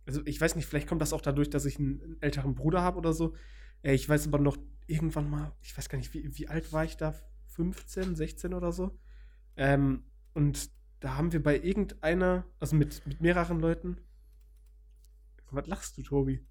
[0.05, 2.83] also ich weiß nicht, vielleicht kommt das auch dadurch, dass ich einen, einen älteren Bruder
[2.83, 3.33] habe oder so.
[3.81, 6.85] Äh, ich weiß aber noch irgendwann mal, ich weiß gar nicht, wie, wie alt war
[6.85, 7.15] ich da?
[7.47, 8.95] 15, 16 oder so.
[9.57, 10.03] Ähm,
[10.35, 10.69] und
[10.99, 13.97] da haben wir bei irgendeiner, also mit, mit mehreren Leuten.
[15.51, 16.45] Was lachst du, Tobi?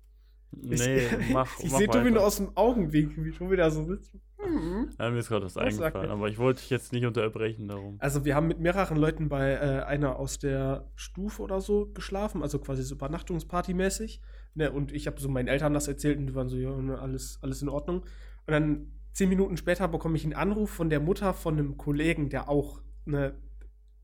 [0.51, 1.59] Nee, ich, mach.
[1.61, 4.14] Ich sehe Tobi nur aus dem Augenwinkel, wie Tobi da so sitzt.
[4.38, 4.90] Mhm.
[4.99, 6.11] Ja, mir ist gerade was eingefallen, er?
[6.11, 7.96] aber ich wollte dich jetzt nicht unterbrechen darum.
[7.99, 12.42] Also wir haben mit mehreren Leuten bei äh, einer aus der Stufe oder so geschlafen,
[12.42, 14.20] also quasi so Übernachtungsparty-mäßig.
[14.55, 16.99] Ne, und ich habe so meinen Eltern das erzählt und die waren so, ja, ne,
[16.99, 18.01] alles, alles in Ordnung.
[18.46, 22.30] Und dann zehn Minuten später bekomme ich einen Anruf von der Mutter von einem Kollegen,
[22.30, 23.32] der auch, ne, äh,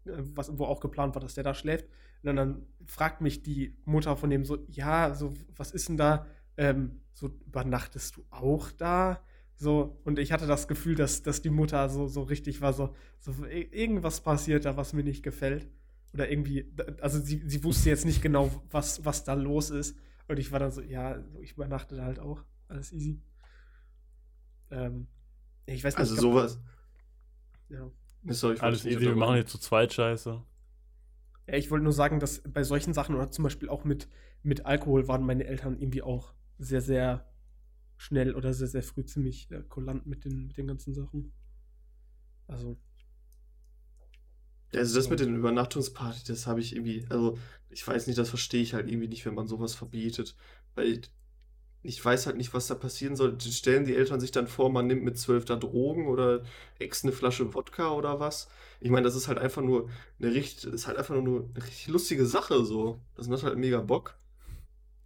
[0.05, 1.87] was, wo auch geplant war, dass der da schläft.
[2.23, 6.27] Und dann, fragt mich die Mutter von dem so, ja, so, was ist denn da?
[6.57, 9.23] Ähm, so, übernachtest du auch da?
[9.57, 12.95] So, und ich hatte das Gefühl, dass, dass die Mutter so, so richtig war, so,
[13.21, 15.69] so irgendwas passiert da, was mir nicht gefällt.
[16.13, 19.97] Oder irgendwie, also sie, sie wusste jetzt nicht genau, was, was da los ist.
[20.29, 22.43] Und ich war dann so, ja, ich übernachte da halt auch.
[22.69, 23.21] Alles easy.
[24.71, 25.07] Ähm,
[25.67, 26.01] ich weiß nicht.
[26.01, 26.61] Also sowas.
[27.69, 27.91] Ja.
[28.25, 30.43] Nee, Sorry, ich wollte Alles easy, wir machen jetzt zu zweit Scheiße.
[31.47, 34.09] Ja, ich wollte nur sagen, dass bei solchen Sachen oder zum Beispiel auch mit,
[34.43, 37.31] mit Alkohol waren meine Eltern irgendwie auch sehr, sehr
[37.97, 41.33] schnell oder sehr, sehr früh ziemlich äh, kulant mit den, mit den ganzen Sachen.
[42.49, 42.79] Also,
[44.75, 47.39] Also das mit den Übernachtungspartys, das habe ich irgendwie, also
[47.71, 50.37] ich weiß nicht, das verstehe ich halt irgendwie nicht, wenn man sowas verbietet,
[50.75, 51.01] weil
[51.85, 53.39] ich weiß halt nicht, was da passieren soll.
[53.41, 56.43] Stellen die Eltern sich dann vor, man nimmt mit zwölf da Drogen oder
[56.79, 58.49] ex eine Flasche Wodka oder was?
[58.81, 61.89] Ich meine, das ist halt einfach nur eine richtig, ist halt einfach nur eine richtig
[61.89, 63.01] lustige Sache so.
[63.17, 64.17] Das macht halt mega Bock.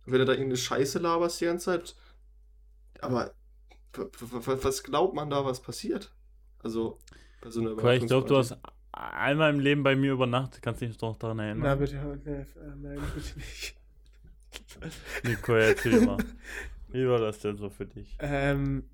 [0.06, 1.96] Wenn du da irgendeine Scheiße laberst die ganze Zeit,
[3.00, 3.34] aber
[3.92, 6.12] was glaubt man da, was passiert?
[6.62, 6.98] Also
[7.40, 8.56] bei so einer ich glaube, du hast
[8.92, 11.78] einmal im Leben bei mir übernachtet, kannst dich noch daran na erinnern.
[11.78, 13.77] bitte, ne, äh, nein, bitte nicht.
[15.42, 16.18] Koya, erzähl mal.
[16.88, 18.16] Wie war das denn so für dich?
[18.20, 18.84] Ähm,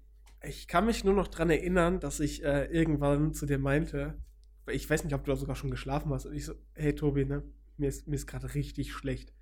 [0.43, 4.19] ich kann mich nur noch dran erinnern, dass ich äh, irgendwann zu dir meinte,
[4.67, 7.25] ich weiß nicht, ob du da sogar schon geschlafen hast, und ich so, hey Tobi,
[7.25, 7.43] ne,
[7.77, 9.33] mir ist, mir ist gerade richtig schlecht.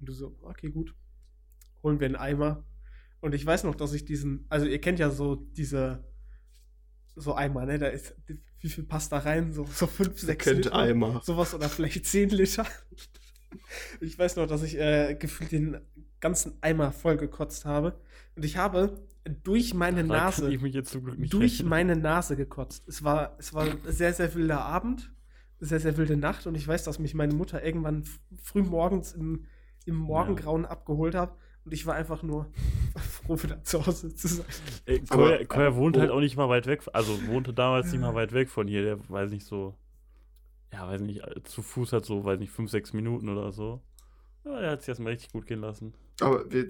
[0.00, 0.94] Und du so, okay, gut.
[1.82, 2.64] Holen wir einen Eimer.
[3.20, 6.04] Und ich weiß noch, dass ich diesen, also ihr kennt ja so diese,
[7.14, 8.16] so Eimer, ne, da ist,
[8.60, 9.52] wie viel passt da rein?
[9.52, 10.76] So, so fünf, sechs Kennt Liter.
[10.76, 11.20] Eimer.
[11.24, 12.66] Sowas oder vielleicht 10 Liter.
[14.00, 15.78] Ich weiß noch, dass ich äh, gefühlt den
[16.20, 17.98] ganzen Eimer voll gekotzt habe.
[18.36, 18.98] Und ich habe
[19.44, 21.68] durch meine Da kann Nase, ich mich jetzt zum Glück nicht durch rechnen.
[21.68, 22.86] meine Nase gekotzt.
[22.88, 25.12] Es war, es war ein sehr, sehr wilder Abend,
[25.60, 26.46] sehr, sehr wilde Nacht.
[26.46, 28.04] Und ich weiß, dass mich meine Mutter irgendwann
[28.42, 29.44] früh morgens im,
[29.86, 31.34] im Morgengrauen abgeholt hat.
[31.64, 32.50] Und ich war einfach nur
[32.96, 34.46] froh, wieder zu Hause zu sein.
[35.10, 38.00] Aber- Koya, Koya wohnt wo- halt auch nicht mal weit weg, also wohnte damals nicht
[38.00, 39.74] mal weit weg von hier, der weiß nicht so,
[40.72, 43.80] ja, weiß nicht, zu Fuß hat so, weiß nicht, fünf, sechs Minuten oder so.
[44.44, 45.94] Ja, er hat sich erstmal richtig gut gehen lassen.
[46.20, 46.68] Aber wir,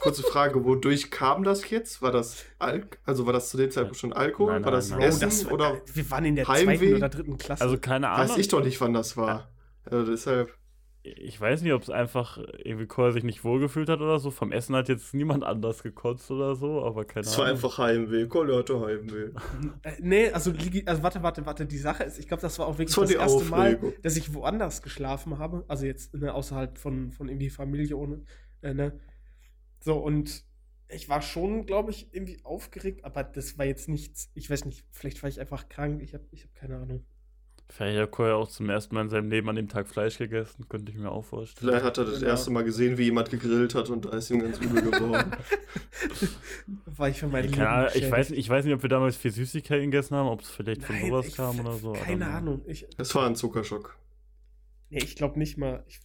[0.00, 2.00] kurze Frage, wodurch kam das jetzt?
[2.00, 4.52] War das Alk also war das zu dem Zeitpunkt schon Alkohol?
[4.52, 5.00] Nein, war nein, das nein.
[5.00, 6.76] Essen das war- oder wir waren in der Heimweh?
[6.78, 7.62] zweiten oder dritten Klasse.
[7.64, 8.28] Also keine Ahnung.
[8.30, 9.48] weiß ich doch nicht, wann das war.
[9.84, 10.54] Also deshalb.
[11.02, 14.30] Ich weiß nicht, ob es einfach irgendwie Koya sich nicht wohlgefühlt hat oder so.
[14.30, 17.56] Vom Essen hat jetzt niemand anders gekotzt oder so, aber keine Es war Ahnung.
[17.56, 18.26] einfach Heimweh.
[18.26, 19.30] Kolle hatte Heimweh.
[19.82, 20.52] Äh, nee, also,
[20.86, 21.66] also warte, warte, warte.
[21.66, 23.94] Die Sache ist, ich glaube, das war auch wirklich Das das, die erste Mal, Aufregung.
[24.02, 25.64] dass ich woanders geschlafen habe.
[25.68, 28.24] Also jetzt ne, außerhalb von, von irgendwie Familie ohne.
[28.60, 28.98] Äh, ne?
[29.80, 30.44] So, und
[30.88, 34.30] ich war schon, glaube ich, irgendwie aufgeregt, aber das war jetzt nichts.
[34.34, 36.02] Ich weiß nicht, vielleicht war ich einfach krank.
[36.02, 37.04] Ich habe ich hab keine Ahnung.
[37.70, 40.66] Vielleicht hat Koya auch zum ersten Mal in seinem Leben an dem Tag Fleisch gegessen,
[40.70, 41.68] könnte ich mir auch vorstellen.
[41.68, 42.30] Vielleicht hat er das Genau.
[42.30, 45.32] erste Mal gesehen, wie jemand gegrillt hat und da ist ihm ganz übel geworden.
[46.86, 48.82] war ich für mein Ich, Leben keine Ahnung, ich, weiß, nicht- ich weiß nicht, ob
[48.82, 51.72] wir damals viel Süßigkeiten gegessen haben, ob es vielleicht von Nein, sowas ich- kam oder
[51.74, 51.92] so.
[51.92, 52.26] Keine.
[52.28, 52.62] Ahnung.
[52.66, 53.96] Ich, Es war ein Zuckerschock.
[54.90, 55.84] nee, ich glaube nicht mal.
[55.88, 56.00] Ich,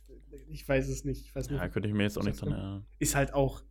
[0.50, 1.26] ich weiß es nicht.
[1.26, 1.60] Ich weiß nicht.
[1.62, 2.86] Ja, könnte ich mir jetzt auch nicht Ist das dran erinnern.
[3.00, 3.62] Ist halt auch.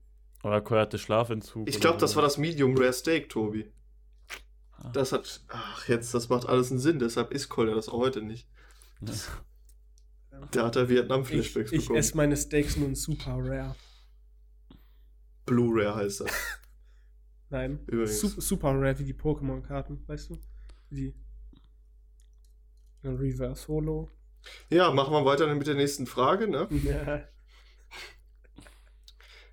[0.42, 1.68] Oder Koya hatte Schlafentzug.
[1.68, 2.16] Ich glaube, das so.
[2.16, 3.66] war das Medium Rare Steak, Tobi.
[4.78, 4.90] Ah.
[4.90, 5.42] Das hat.
[5.48, 8.48] Ach, jetzt, das macht alles einen Sinn, deshalb isst Kolle das auch heute nicht.
[9.00, 10.46] Ja.
[10.54, 11.98] Der hat da Ich, Vietnam-Flashbacks ich bekommen.
[11.98, 13.76] esse meine Steaks nun super rare.
[15.46, 16.30] Blu-ray heißt das.
[17.50, 17.80] Nein.
[17.86, 18.20] Übrigens.
[18.20, 20.38] Su super rare wie die Pokémon-Karten, weißt du?
[20.90, 21.14] Die.
[23.02, 24.10] Ein Reverse Holo.
[24.70, 26.68] Ja, machen wir weiter mit der nächsten Frage, ne?
[26.70, 27.24] Ja.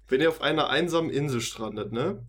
[0.07, 2.26] Wenn ihr auf einer einsamen Insel strandet, ne?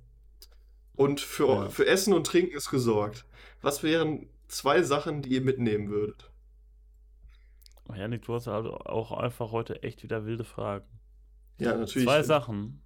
[0.97, 1.69] Und für, Ja.
[1.71, 3.25] für Essen und Trinken ist gesorgt.
[3.63, 6.31] Was wären zwei Sachen, die ihr mitnehmen würdet?
[7.89, 10.87] Oh, Janik, du hast also auch einfach heute echt wieder wilde Fragen.
[11.59, 12.07] Ja, natürlich.
[12.07, 12.83] Zwei Sachen.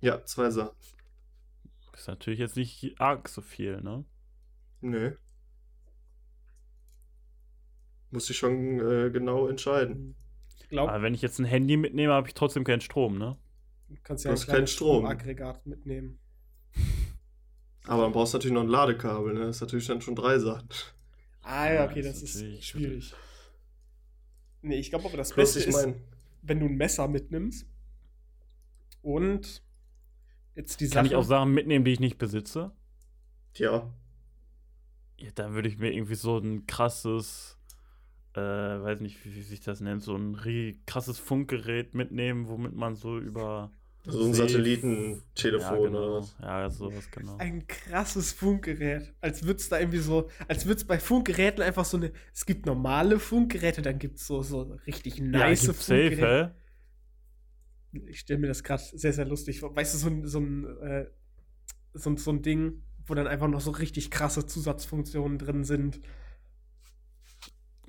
[0.00, 0.76] Ja, zwei Sachen.
[1.94, 4.04] Ist natürlich jetzt nicht arg so viel, ne?
[4.80, 5.12] Nee.
[8.10, 10.14] Muss ich schon äh, genau entscheiden.
[10.60, 13.36] Ich glaube, Aber wenn ich jetzt ein Handy mitnehme, habe ich trotzdem keinen Strom, ne?
[13.88, 14.98] du kannst ja Du ein keinen Strom.
[15.00, 16.18] Stromaggregat mitnehmen.
[17.88, 19.40] Aber dann brauchst du natürlich noch ein Ladekabel, ne?
[19.46, 20.68] Das ist natürlich dann schon drei Sachen.
[21.42, 23.14] Ah ja, okay, das das ist ist schwierig.
[24.62, 25.94] Nee, ich glaube aber das Plus, Beste ich ist, meine,
[26.42, 27.66] wenn du ein Messer mitnimmst
[29.02, 29.62] und
[30.54, 30.98] jetzt die Sache.
[30.98, 32.72] Kann ich auch Sachen mitnehmen, die ich nicht besitze?
[33.54, 33.88] ja,
[35.16, 37.58] Ja, dann würde ich mir irgendwie so ein krasses,
[38.34, 40.36] äh, weiß nicht, wie, wie sich das nennt, so ein
[40.86, 43.72] krasses Funkgerät mitnehmen, womit man so über.
[44.04, 45.98] So ein Satellitentelefon ja, genau.
[45.98, 46.36] oder was.
[46.40, 47.36] Ja, sowas, genau.
[47.38, 49.14] ein krasses Funkgerät.
[49.20, 52.12] Als würde es da irgendwie so, als würde es bei Funkgeräten einfach so eine.
[52.32, 56.54] Es gibt normale Funkgeräte, dann gibt es so, so richtig Ja, nice safe, Funkgeräte.
[57.92, 57.98] hä?
[58.06, 59.74] Ich stelle mir das gerade sehr, sehr lustig vor.
[59.74, 61.06] Weißt du, so ein, so ein, äh,
[61.94, 66.00] so, ein- so ein Ding, wo dann einfach noch so richtig krasse Zusatzfunktionen drin sind.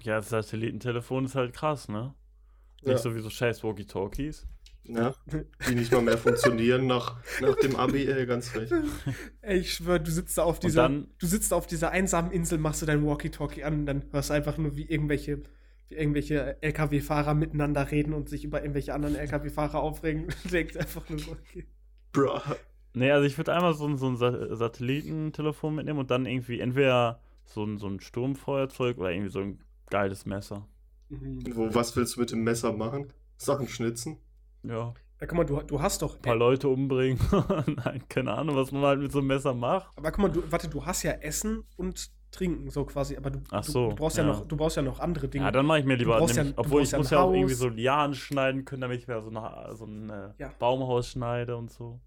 [0.01, 2.14] Ja, das Satellitentelefon ist halt krass, ne?
[2.82, 2.93] Ja.
[2.93, 4.47] Nicht sowieso scheiß Walkie-Talkies.
[4.91, 5.13] Ja,
[5.69, 8.73] die nicht mal mehr funktionieren nach, nach dem Abi, ey, ganz recht.
[9.41, 12.57] Ey, ich schwöre, du sitzt da auf dieser, dann, du sitzt auf dieser einsamen Insel,
[12.57, 15.43] machst du dein Walkie-Talkie an und dann hörst du einfach nur, wie irgendwelche,
[15.89, 20.27] wie irgendwelche LKW-Fahrer miteinander reden und sich über irgendwelche anderen LKW-Fahrer aufregen.
[20.43, 21.67] Du denkst einfach nur so, okay.
[22.11, 22.39] Bruh.
[22.95, 26.59] nee, also ich würde einmal so, ein- so ein Sa Satellitentelefon mitnehmen und dann irgendwie
[26.59, 29.59] entweder so ein, so ein Sturmfeuerzeug oder irgendwie so ein
[29.89, 30.67] geiles Messer.
[31.09, 31.41] Mhm.
[31.55, 33.13] Wo, was willst du mit dem Messer machen?
[33.37, 34.17] Sachen schnitzen?
[34.64, 36.16] Ja, Ja, guck mal, du, du hast doch.
[36.16, 37.20] ein paar Leute umbringen.
[37.86, 39.91] Nein, keine Ahnung, was man halt mit so einem Messer macht.
[39.97, 43.39] Aber guck mal, du, warte, du hast ja Essen und Trinken, so quasi, aber du,
[43.49, 44.24] Ach du, so, du, brauchst ja.
[44.24, 44.30] ja.
[44.30, 45.45] noch, du braust ja noch andere Dinge.
[45.45, 47.10] Ja, dann mache ich mir lieber, brauchst ja- nämlich, du obwohl ich brauchst ja muss
[47.10, 50.30] ja auch irgendwie so Lianen schneiden können, damit ich mir so, eine, so ein äh,
[50.38, 50.51] Ja.
[50.60, 51.99] Baumhaus schneide und so.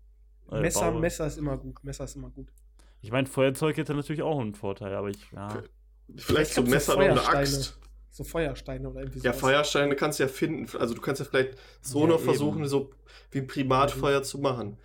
[0.52, 1.00] Äh, Messer, baue.
[1.00, 1.82] Messer ist immer gut.
[1.82, 2.52] Messer ist immer gut.
[3.00, 5.48] Ich meine, Feuerzeug hätte natürlich auch einen Vorteil, aber ich, ja.
[5.48, 5.62] Okay.
[6.14, 7.26] Vielleicht Vielleicht so ein Messer und eine.
[7.28, 7.78] Axt.
[8.14, 9.40] So Feuersteine oder irgendwie Ja, sowas.
[9.40, 10.68] Feuersteine kannst du ja finden.
[10.78, 12.24] Also du kannst ja vielleicht so Ja, noch eben.
[12.24, 12.90] versuchen, so
[13.30, 14.76] wie ein Primatfeuer zu machen.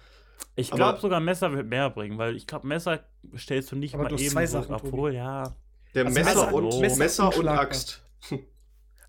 [0.55, 3.03] Ich glaube sogar Messer wird mehr bringen, weil ich glaube, Messer
[3.38, 5.55] stellst du nicht Aber mal du hast eben zwei so, Sachen, obwohl, ja.
[5.93, 7.47] Der Also Messer, Messer- und Messer Messer, und.
[7.47, 8.01] Axt.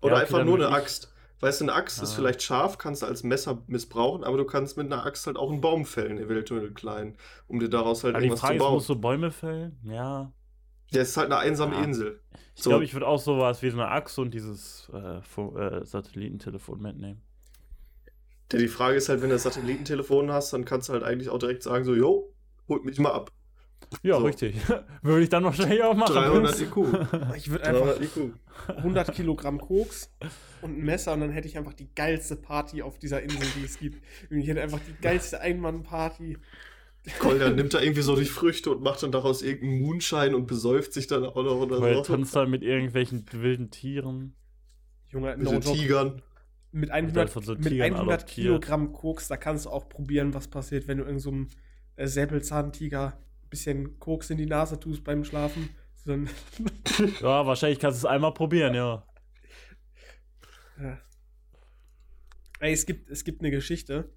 [0.01, 1.11] Oder okay, einfach nur eine Axt.
[1.41, 2.15] Weißt du, eine Axt ist Ah.
[2.17, 5.49] vielleicht scharf, kannst du als Messer missbrauchen, aber du kannst mit einer Axt halt auch
[5.51, 7.17] einen Baum fällen, eventuell einen kleinen,
[7.47, 8.73] um dir daraus halt Aber die irgendwas Frage zu ist, bauen.
[8.75, 9.79] musst du Bäume fällen?
[9.83, 10.33] Ja.
[10.93, 11.83] Der ist halt eine einsame Ja.
[11.83, 12.19] Insel.
[12.55, 12.71] Ich So.
[12.71, 17.21] glaube, ich würde auch sowas wie so eine Axt und dieses äh, äh, Satellitentelefon mitnehmen.
[18.51, 21.29] Der, die Frage ist halt, wenn du das Satellitentelefon hast, dann kannst du halt eigentlich
[21.29, 22.33] auch direkt sagen, so, yo,
[22.67, 23.31] holt mich mal ab.
[24.03, 24.25] Ja, So.
[24.25, 24.55] richtig.
[25.01, 26.13] Würde ich dann wahrscheinlich auch machen.
[26.15, 26.77] 300 IQ.
[27.35, 28.33] Ich würde einfach 300 IQ.
[28.67, 30.11] 100 Kilogramm Koks
[30.61, 33.63] und ein Messer und dann hätte ich einfach die geilste Party auf dieser Insel, die
[33.65, 34.03] es gibt.
[34.29, 36.37] Ich hätte einfach die geilste Einmann-Party.
[37.19, 40.93] Kolder nimmt da irgendwie so die Früchte und macht dann daraus irgendeinen Moonshine und besäuft
[40.93, 42.01] sich dann auch noch oder Weil so.
[42.03, 44.35] tanzt dann mit irgendwelchen wilden Tieren.
[45.09, 45.59] Junge, Mit no.
[45.59, 46.21] Tigern.
[46.71, 48.45] Mit Wird 100, von so mit Tigern 100 adoptiert.
[48.45, 51.47] Kilogramm Koks, da kannst du auch probieren, was passiert, wenn du irgendeinem so einem,
[51.95, 55.69] äh, Säbelzahntiger ein bisschen Koks in die Nase tust beim Schlafen.
[57.21, 59.05] Ja, wahrscheinlich kannst du es einmal probieren, ja.
[60.81, 60.97] Ja.
[62.59, 64.09] Ey, es gibt, es gibt eine Geschichte.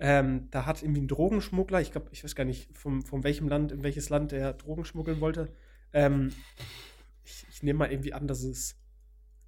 [0.00, 3.48] Ähm, da hat irgendwie ein Drogenschmuggler, ich glaube, ich weiß gar nicht, von, von welchem
[3.48, 5.52] Land, in welches Land der Drogen schmuggeln wollte.
[5.92, 6.32] Ähm,
[7.24, 8.76] ich ich nehme mal irgendwie an, dass es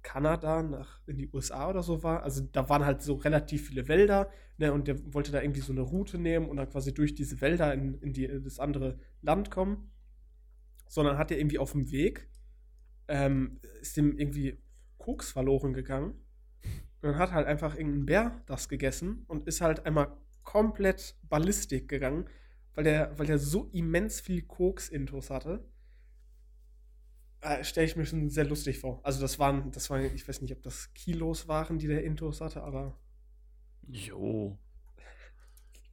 [0.07, 2.23] Kanada nach in die USA oder so war.
[2.23, 5.73] Also da waren halt so relativ viele Wälder, ne, und der wollte da irgendwie so
[5.73, 8.97] eine Route nehmen und dann quasi durch diese Wälder in, in, die, in das andere
[9.21, 9.91] Land kommen.
[10.87, 12.29] Sondern hat er irgendwie auf dem Weg,
[13.09, 14.57] ähm, ist dem irgendwie
[14.97, 16.11] Koks verloren gegangen.
[17.01, 20.15] Und dann hat halt einfach irgendein Bär das gegessen und ist halt einmal
[20.47, 22.29] komplett ballistik gegangen,
[22.73, 25.67] weil der, weil der so immens viel Koks-Intus hatte.
[27.41, 29.01] Äh, Stelle ich mir schon sehr lustig vor.
[29.03, 32.39] Also das waren, das waren, ich weiß nicht, ob das Kilos waren, die der Intus
[32.39, 32.97] hatte, aber
[33.89, 34.57] Jo.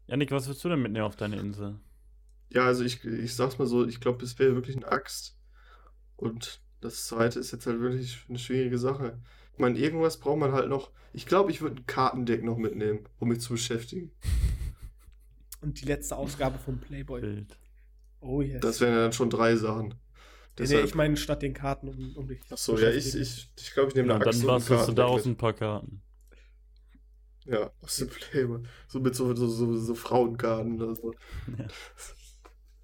[0.06, 1.80] Janik, was willst du denn mitnehmen auf deine Insel?
[2.52, 5.36] Ja, also ich, ich sag's mal so, ich glaube, es wäre wirklich eine Axt.
[6.16, 9.20] Und das zweite ist jetzt halt wirklich eine schwierige Sache.
[9.54, 10.90] Ich meine, irgendwas braucht man halt noch.
[11.12, 14.10] Ich glaube, ich würde ein Kartendeck noch mitnehmen, um mich zu beschäftigen.
[15.60, 17.20] und die letzte Ausgabe von Playboy.
[17.20, 17.58] Bild.
[18.20, 18.60] Oh yes.
[18.60, 19.94] Das wären ja dann schon drei Sachen.
[20.58, 22.40] nee, nee, ich meine statt den Karten, um, um dich.
[22.50, 23.22] achso, zu ja, ich, beschäftigen.
[23.22, 25.34] ich, ich glaube, ich nehme Ja, eine Axt dann bastelst du daraus mit.
[25.34, 26.02] ein paar Karten.
[27.44, 28.62] Ja, aus dem Playboy.
[28.88, 31.14] So mit so, so, so, so Frauenkarten oder so.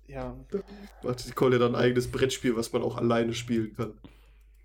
[0.06, 0.36] Ja.
[1.02, 3.94] Macht die Kolle dann ein eigenes Brettspiel, was man auch alleine spielen kann.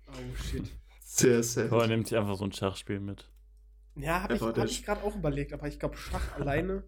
[0.08, 0.70] Oh shit.
[1.16, 1.72] Sehr sad.
[1.72, 3.24] Aber nimmt sich einfach so ein Schachspiel mit.
[3.94, 6.82] Ja, habe ich, Einfach hab ich gerade auch überlegt, aber ich glaube, Schach alleine.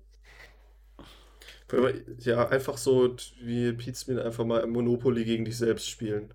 [2.19, 6.33] Ja, einfach so wie Pizmin einfach mal Monopoly gegen dich selbst spielen.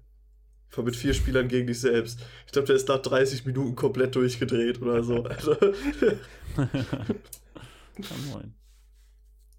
[0.70, 2.20] Von mit vier Spielern gegen dich selbst.
[2.48, 5.24] Ich glaube, der ist nach 30 Minuten komplett durchgedreht oder so.
[5.24, 5.56] Also,
[6.56, 6.70] Kann
[8.32, 8.56] moin.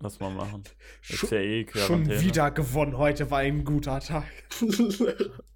[0.00, 0.64] Lass mal machen.
[1.00, 2.98] Schon, ja eh schon wieder gewonnen.
[2.98, 4.26] Heute war ein guter Tag.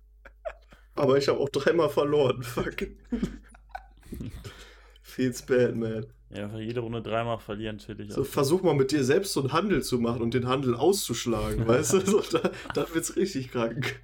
[0.98, 2.42] Aber ich habe auch dreimal verloren.
[2.42, 2.88] Fuck.
[5.02, 6.06] Feels bad, man.
[6.30, 8.12] Ja, einfach jede Runde dreimal verlieren, chillig.
[8.12, 11.66] So, versuch mal mit dir selbst so einen Handel zu machen und den Handel auszuschlagen,
[11.66, 12.00] weißt du?
[12.00, 14.00] So, da, da wird's richtig krank.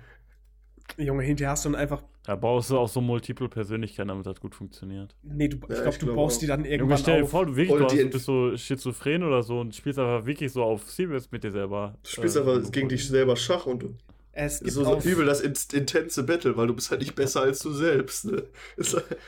[0.97, 2.03] Junge, hinterher hast du dann einfach.
[2.25, 5.15] Da brauchst du auch so multiple Persönlichkeiten, damit das gut funktioniert.
[5.23, 6.41] Nee, du, ich Ja, glaube, du glaub baust auch.
[6.41, 7.31] die dann Junge, irgendwann stell dir auf.
[7.31, 10.63] vor, du, wirklich, du, hast, bist so schizophren oder so und spielst einfach wirklich so
[10.63, 11.99] auf Serious mit dir selber.
[12.03, 13.97] Du spielst Äh, einfach gegen dich selber Schach und du,
[14.35, 17.43] es gibt so, so übel das in- intense Battle, weil du bist halt nicht besser
[17.43, 18.25] als du selbst.
[18.27, 18.49] Ne?
[18.79, 19.19] Halt-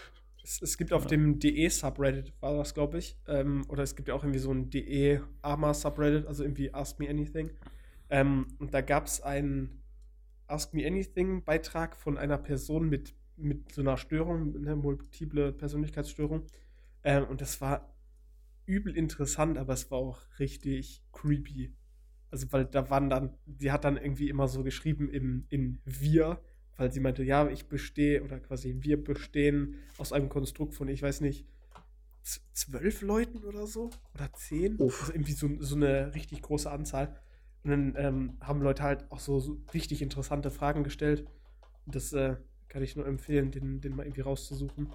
[0.42, 3.16] es, es gibt auf dem DE-Subreddit, war das, glaube ich.
[3.26, 7.50] Ähm, oder es gibt ja auch irgendwie so ein DE-Arma-Subreddit, also irgendwie Ask Me Anything.
[8.10, 9.82] Ähm, und da gab es einen
[10.46, 16.46] Ask Me Anything-Beitrag von einer Person mit, mit so einer Störung, eine multiple Persönlichkeitsstörung.
[17.02, 17.92] Ähm, und das war
[18.66, 21.74] übel interessant, aber es war auch richtig creepy.
[22.30, 26.40] Also, weil da waren dann, sie hat dann irgendwie immer so geschrieben im, in wir,
[26.76, 31.02] weil sie meinte, ja, ich bestehe, oder quasi wir bestehen aus einem Konstrukt von, ich
[31.02, 31.46] weiß nicht,
[32.52, 33.90] zwölf Leuten oder so?
[34.14, 34.78] Oder zehn?
[34.78, 35.00] Uff.
[35.00, 37.20] Also irgendwie so, so eine richtig große Anzahl.
[37.62, 41.26] Und dann ähm, haben Leute halt auch so, so richtig interessante Fragen gestellt.
[41.86, 42.36] Und das äh,
[42.68, 44.92] kann ich nur empfehlen, den, den mal irgendwie rauszusuchen.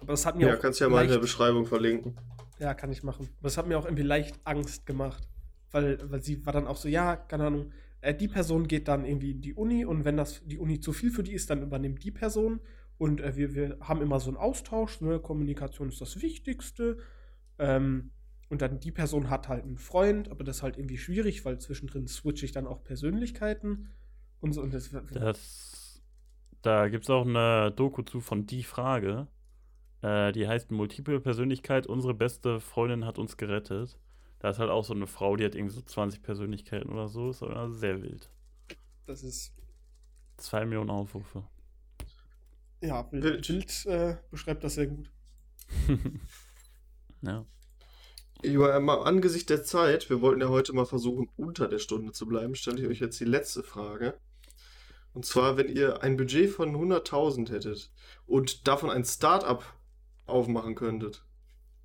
[0.00, 2.16] Aber das hat mir Ja, auch kannst ja mal in der Beschreibung verlinken.
[2.58, 3.28] ja, kann ich machen.
[3.38, 5.28] Aber es hat mir auch irgendwie leicht Angst gemacht.
[5.70, 9.04] Weil, weil sie war dann auch so, ja, keine Ahnung, äh, die Person geht dann
[9.04, 11.62] irgendwie in die Uni und wenn das die Uni zu viel für die ist, dann
[11.62, 12.60] übernimmt die Person.
[12.98, 15.18] Und äh, wir, wir haben immer so einen Austausch, ne?
[15.18, 16.98] Kommunikation ist das Wichtigste.
[17.58, 18.12] Ähm,
[18.48, 21.58] und dann die Person hat halt einen Freund, aber das ist halt irgendwie schwierig, weil
[21.58, 23.88] zwischendrin switche ich dann auch Persönlichkeiten
[24.40, 24.62] und so.
[24.62, 26.02] Und das, Das,
[26.62, 29.26] da gibt es auch eine Doku zu von Die Frage.
[30.02, 33.98] Äh, die heißt Multiple Persönlichkeit, unsere beste Freundin hat uns gerettet.
[34.46, 37.30] Da ist halt auch so eine Frau, die hat irgendwie so 20 Persönlichkeiten oder so.
[37.30, 38.30] Ist aber sehr wild.
[39.04, 39.52] das ist,
[40.36, 41.42] Zwei Millionen Aufrufe.
[42.80, 43.46] ja, Bild, Wild.
[43.48, 45.10] Bild äh, beschreibt das sehr gut.
[47.22, 47.44] ja.
[48.44, 52.28] Über, mal angesichts der Zeit, wir wollten ja heute mal versuchen, unter der Stunde zu
[52.28, 54.16] bleiben, stelle ich euch jetzt die letzte Frage.
[55.12, 57.90] Und zwar, wenn ihr ein Budget von 100.000 hättet
[58.28, 59.64] und davon ein Start-up
[60.24, 61.24] aufmachen könntet,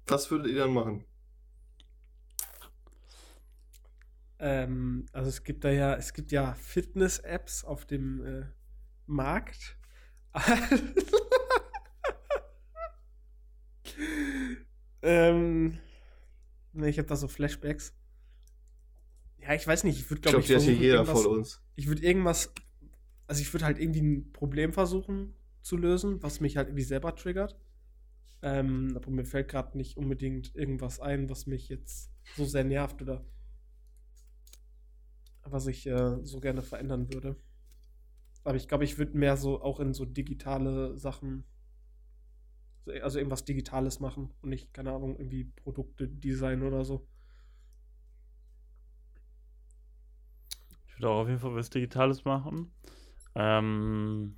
[0.05, 1.05] was würdet ihr dann machen?
[4.43, 8.45] Ähm, also es gibt da ja, es gibt ja Fitness-Apps auf dem äh,
[9.05, 9.77] Markt.
[15.03, 15.77] ähm,
[16.73, 17.93] ne, ich habe da so Flashbacks.
[19.37, 21.61] Ja, ich weiß nicht, ich würde Ich glaube ich, hat hier versuchen, jeder von uns.
[21.75, 22.51] ich würde irgendwas,
[23.27, 27.15] also ich würde halt irgendwie ein Problem versuchen zu lösen, was mich halt irgendwie selber
[27.15, 27.59] triggert.
[28.41, 33.03] Ähm, aber mir fällt gerade nicht unbedingt irgendwas ein, was mich jetzt so sehr nervt
[33.03, 33.23] oder
[35.45, 37.35] was ich äh, so gerne verändern würde.
[38.43, 41.43] Aber ich glaube, ich würde mehr so auch in so digitale Sachen,
[42.85, 47.07] so- also irgendwas Digitales machen und nicht, keine Ahnung, irgendwie Produkte designen oder so.
[50.87, 52.71] Ich würde auch auf jeden Fall was Digitales machen.
[53.35, 54.35] Ähm,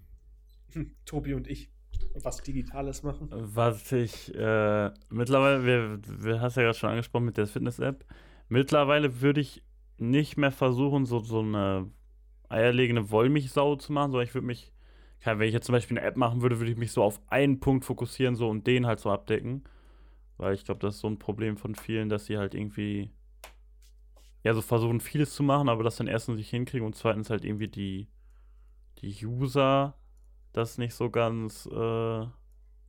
[0.74, 1.72] Hm, Tobi und ich
[2.16, 3.34] was Digitales machen.
[3.36, 8.06] was ich äh, mittlerweile, wir, wir hast ja gerade schon angesprochen mit der Fitness-App.
[8.49, 9.64] Mittlerweile würde ich
[10.10, 11.89] nicht mehr versuchen, so, so eine
[12.49, 14.72] eierlegende Wollmilchsau zu machen, sondern ich würde mich,
[15.24, 17.60] wenn ich jetzt zum Beispiel eine App machen würde, würde ich mich so auf einen
[17.60, 19.64] Punkt fokussieren so und den halt so abdecken.
[20.38, 23.12] Weil ich glaube, das ist so ein Problem von vielen, dass sie halt irgendwie
[24.43, 27.45] ja so versuchen, vieles zu machen, aber das dann erstens nicht hinkriegen und zweitens halt
[27.45, 28.08] irgendwie die,
[28.99, 29.95] die User
[30.51, 31.78] das nicht so ganz äh,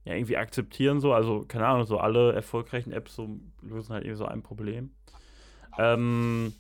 [0.05, 1.13] ja, irgendwie akzeptieren so.
[1.13, 4.91] Also, keine Ahnung, so alle erfolgreichen Apps so lösen halt irgendwie so ein Problem.
[5.79, 6.53] Ähm,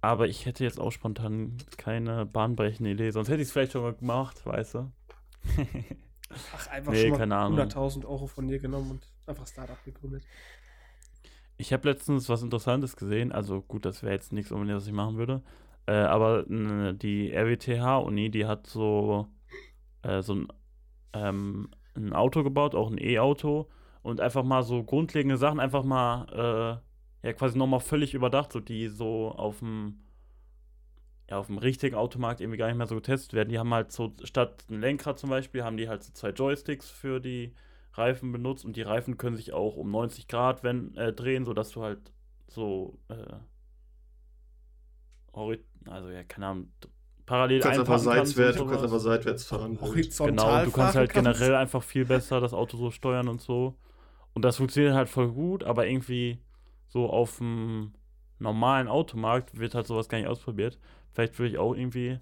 [0.00, 3.82] aber ich hätte jetzt auch spontan keine bahnbrechende Idee, sonst hätte ich es vielleicht schon
[3.82, 4.92] mal gemacht, weißt du?
[6.54, 7.58] Ach, einfach Nee, schon keine mal Ahnung.
[7.60, 10.24] 100.000 Euro von dir genommen und einfach Startup gegründet.
[11.56, 13.32] Ich habe letztens was Interessantes gesehen.
[13.32, 15.42] Also gut, das wäre jetzt nichts unbedingt, was ich machen würde.
[15.86, 19.28] Äh, aber die RWTH-Uni, die hat so,
[20.02, 20.48] äh, so ein,
[21.12, 23.68] ähm, ein Auto gebaut, auch ein E-Auto.
[24.02, 26.86] Und einfach mal so grundlegende Sachen einfach mal, äh,
[27.26, 29.98] ja quasi nochmal völlig überdacht, so die so auf dem,
[31.28, 33.48] ja, auf dem richtigen Automarkt irgendwie gar nicht mehr so getestet werden.
[33.48, 36.88] Die haben halt so, statt ein Lenkrad zum Beispiel, haben die halt so zwei Joysticks
[36.88, 37.52] für die
[37.94, 41.70] Reifen benutzt und die Reifen können sich auch um 90 Grad wenn, äh, drehen, sodass
[41.72, 42.12] du halt
[42.46, 43.34] so, äh,
[45.86, 46.68] also ja, keine Ahnung,
[47.26, 49.80] parallel Du kannst einfach seitwärts, du kannst einfach seitwärts fahren.
[49.80, 53.76] Horizontal Genau, du kannst halt generell einfach viel besser das Auto so steuern und so.
[54.32, 56.38] Und das funktioniert halt voll gut, aber irgendwie
[56.88, 57.92] so auf dem
[58.38, 60.78] normalen Automarkt wird halt sowas gar nicht ausprobiert.
[61.12, 62.18] Vielleicht würde ich auch irgendwie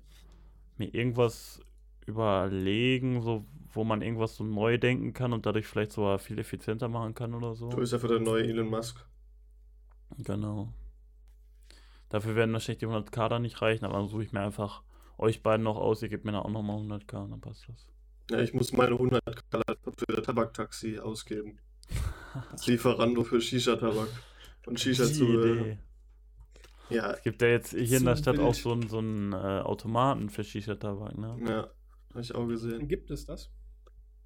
[0.77, 1.61] mir irgendwas
[2.07, 6.89] überlegen, so wo man irgendwas so neu denken kann und dadurch vielleicht sogar viel effizienter
[6.89, 7.71] machen kann oder so.
[7.71, 9.05] Du bist einfach der neue Elon Musk.
[10.19, 10.73] Genau.
[12.09, 14.83] Dafür werden wahrscheinlich die 100k dann nicht reichen, aber dann suche ich mir einfach
[15.19, 17.89] euch beiden noch aus, ihr gebt mir dann auch nochmal 100k, dann passt das.
[18.31, 21.59] Ja, ich muss meine 100 Dollar für Tabaktaxi ausgeben.
[22.53, 24.09] Als Lieferando für Shisha-Tabak
[24.67, 25.57] und Die Shisha-Zubehör.
[25.61, 25.79] Idee.
[26.91, 28.57] Ja, Es gibt ja jetzt hier in der Stadt auch wild.
[28.57, 31.37] so einen, so einen äh, Automaten für Shisha-Tabak, ne?
[31.47, 31.71] ja,
[32.11, 32.87] habe ich auch gesehen.
[32.89, 33.51] Gibt es das?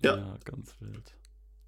[0.04, 0.36] Ja.
[0.44, 1.14] ganz wild.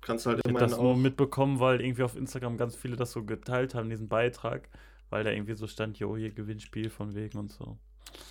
[0.01, 0.97] Kannst halt Ich habe immerhin das nur auch.
[0.97, 4.69] mitbekommen, weil irgendwie auf Instagram ganz viele das so geteilt haben, diesen Beitrag,
[5.11, 7.79] weil da irgendwie so stand, jo, hier Gewinnspiel von wegen und so.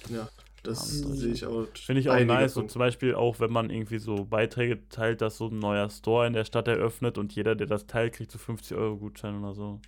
[0.09, 0.27] Ja,
[0.63, 1.15] das Abenteuer.
[1.15, 1.67] sehe ich auch.
[1.75, 2.53] Finde ich auch nice.
[2.53, 2.63] von.
[2.63, 6.27] Und zum Beispiel auch, wenn man irgendwie so Beiträge teilt, dass so ein neuer Store
[6.27, 9.53] in der Stadt eröffnet und jeder, der das teilt, kriegt so 50 Euro Gutschein oder
[9.53, 9.79] so.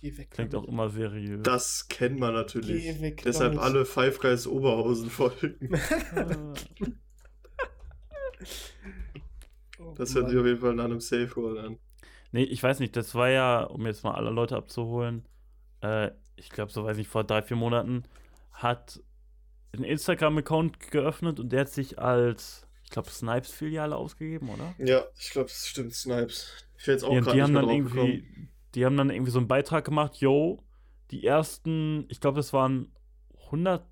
[0.00, 0.30] Geh weg.
[0.30, 0.72] Klingt auch damit.
[0.72, 1.40] immer seriös.
[1.42, 2.82] Das kennt man natürlich.
[2.84, 3.64] Geh weg Deshalb damit.
[3.66, 5.70] alle Five Guys Oberhausen folgen.
[9.80, 10.30] Oh Das hört Mann.
[10.32, 11.78] sich auf jeden Fall nach einem Safe Wall an.
[12.32, 15.24] Nee, ich weiß nicht, das war ja, um jetzt mal alle Leute abzuholen,
[15.82, 18.04] äh, ich glaube, so weiß ich, vor drei, vier Monaten
[18.52, 19.00] hat
[19.74, 24.74] ein Instagram-Account geöffnet und der hat sich als, ich glaube, Snipes-Filiale ausgegeben, oder?
[24.78, 26.52] Ja, ich glaube, es stimmt, Snipes.
[26.78, 28.47] Ich wäre jetzt auch Ja, gerade die nicht haben mehr dann irgendwie, gekommen.
[28.74, 30.62] Die haben dann irgendwie so einen Beitrag gemacht, yo,
[31.10, 32.92] die ersten, ich glaube, das waren
[33.46, 33.84] 100,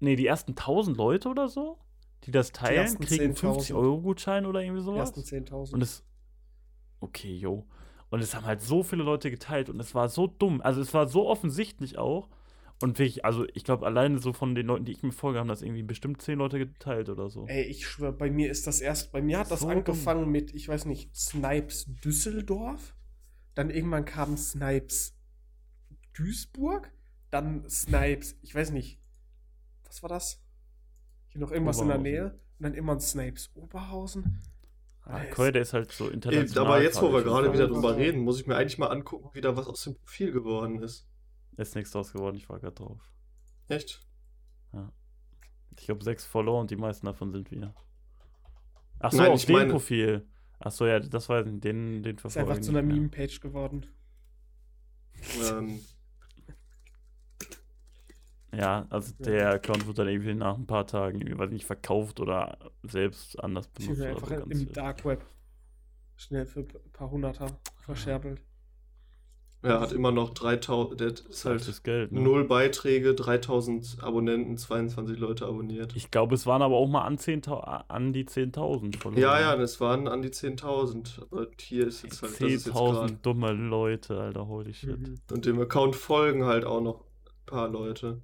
[0.00, 1.78] nee, die ersten 1000 Leute oder so,
[2.24, 3.36] die das teilen, ersten kriegen 10.000.
[3.38, 5.16] 50 Euro Gutschein oder irgendwie Die sowas.
[5.16, 5.74] ersten 10.000.
[5.74, 6.04] Und es.
[7.00, 7.66] Okay, yo.
[8.10, 10.60] Und es haben halt so viele Leute geteilt und es war so dumm.
[10.60, 12.28] Also es war so offensichtlich auch.
[12.80, 15.48] Und wirklich, also ich glaube, alleine so von den Leuten, die ich mir folge, haben
[15.48, 17.46] das irgendwie bestimmt zehn Leute geteilt oder so.
[17.46, 20.52] Ey, ich schwöre, bei mir ist das erst, bei mir hat das So angefangen mit,
[20.54, 22.94] ich weiß nicht, Snipes Düsseldorf.
[23.54, 25.14] Dann irgendwann kam Snipes
[26.14, 26.90] Duisburg.
[27.30, 28.98] Dann Snipes, ich weiß nicht,
[29.84, 30.40] was war das?
[31.28, 31.98] Hier noch irgendwas in der.
[31.98, 32.24] Nähe.
[32.58, 34.40] Und dann immer ein Snipes Oberhausen.
[35.04, 35.34] Ah, Nice.
[35.34, 36.66] Koi, der ist halt so international.
[36.66, 39.40] aber jetzt, wo wir gerade wieder drüber reden, muss ich mir eigentlich mal angucken, wie
[39.40, 41.08] da was aus dem Profil geworden ist.
[41.56, 43.00] Ist nichts draus geworden, ich war gerade drauf.
[43.68, 44.06] Echt?
[45.78, 47.74] Ich glaube, sechs Follower und die meisten davon sind wir.
[49.00, 50.28] Ach so, Nein, auf ich dem meine- Profil.
[50.62, 51.64] Ach so, ja, das weiß ich nicht.
[51.64, 52.82] Den, den Ist verfolge einfach zu einer.
[52.82, 53.86] Meme-Page geworden.
[55.34, 55.80] Ähm,
[58.54, 59.24] Ja, also Ja.
[59.24, 63.42] der Account wird dann irgendwie nach ein paar Tagen, irgendwie, weiß nicht, verkauft oder selbst
[63.42, 64.00] anders Ich benutzt.
[64.10, 64.72] Oder einfach so, im.
[64.72, 65.24] Dark Web.
[66.16, 68.42] Schnell für ein paar Hunderter verscherbelt.
[69.62, 72.10] Er hat immer noch 3000, der ist halt Geld.
[72.10, 72.20] Ne?
[72.20, 75.94] null Beiträge, 3000 Abonnenten, 22 Leute abonniert.
[75.94, 79.20] Ich glaube, es waren aber auch mal an, 10.000 an die 10.000 Follower.
[79.20, 81.22] Ja, ja, das waren an die 10.000.
[81.30, 83.12] Aber hier ist jetzt halt, das ist jetzt 10.000 gerade.
[83.22, 84.98] dumme Leute, Alter, holy shit.
[84.98, 85.20] Mhm.
[85.30, 88.20] Und dem Account folgen halt auch noch ein paar Leute.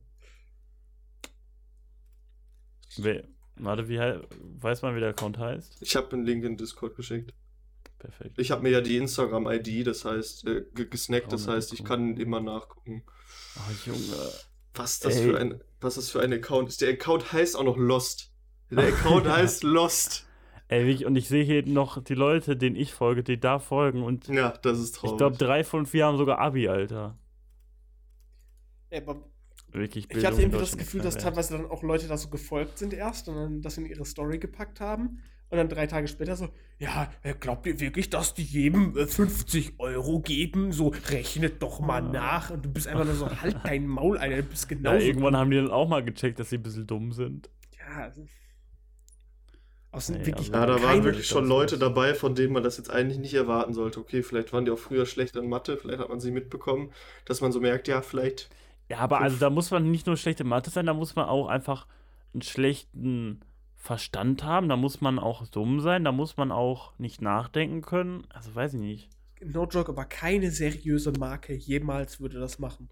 [2.97, 3.23] Wer,
[3.57, 5.77] warte, wie weiß man, wie der Account heißt?
[5.83, 7.33] Ich habe einen Link in Discord geschickt.
[7.99, 8.39] Perfekt.
[8.39, 11.85] Ich habe mir ja die Instagram-ID, das heißt, äh, ge- gesnackt, das Oh, heißt, ich
[11.85, 13.03] kann immer nachgucken,
[13.55, 14.33] Ach, Junge.
[14.75, 15.23] was das, Ey.
[15.23, 16.81] für ein, was das für ein Account ist.
[16.81, 18.33] Der Account heißt auch noch Lost.
[18.71, 20.27] Der Account heißt Lost.
[20.69, 24.03] Ey, und ich sehe hier noch die Leute, denen ich folge, die da folgen.
[24.03, 25.19] Und Ja, das ist ich traurig.
[25.19, 27.19] glaube, drei von vier haben sogar Abi, Alter.
[28.91, 29.25] Ja, aber
[29.73, 32.29] Wirklich ich Bildung hatte in irgendwie das Gefühl, dass teilweise dann auch Leute da so
[32.31, 35.23] gefolgt sind erst und dann das in ihre Story gepackt haben.
[35.51, 39.07] Und dann drei Tage später so, ja, äh, glaubt ihr wirklich, dass die jedem äh,
[39.07, 40.73] 50 Euro geben?
[40.73, 42.13] So, rechnet doch mal Ah.
[42.13, 42.51] nach.
[42.51, 44.99] Und du bist einfach nur so, halt dein Maul, Alter, du bist Ja, genauso.
[45.07, 47.49] irgendwann haben die dann auch mal gecheckt, dass sie ein bisschen dumm sind.
[47.79, 48.27] Ja, also,
[49.91, 52.91] aus Nee, wirklich Ja, da waren wirklich schon Leute dabei, von denen man das jetzt
[52.91, 54.01] eigentlich nicht erwarten sollte.
[54.01, 56.93] Okay, vielleicht waren die auch früher schlecht in Mathe, vielleicht hat man sie mitbekommen,
[57.25, 58.51] dass man so merkt, ja, vielleicht.
[58.91, 59.25] Ja, aber Fünf.
[59.25, 61.87] also da muss man nicht nur schlechte Mathe sein, da muss man auch einfach
[62.35, 63.41] einen schlechten
[63.81, 68.27] Verstand haben, da muss man auch dumm sein, da muss man auch nicht nachdenken können.
[68.29, 69.09] Also weiß ich nicht.
[69.41, 72.91] No joke, aber keine seriöse Marke jemals würde das machen.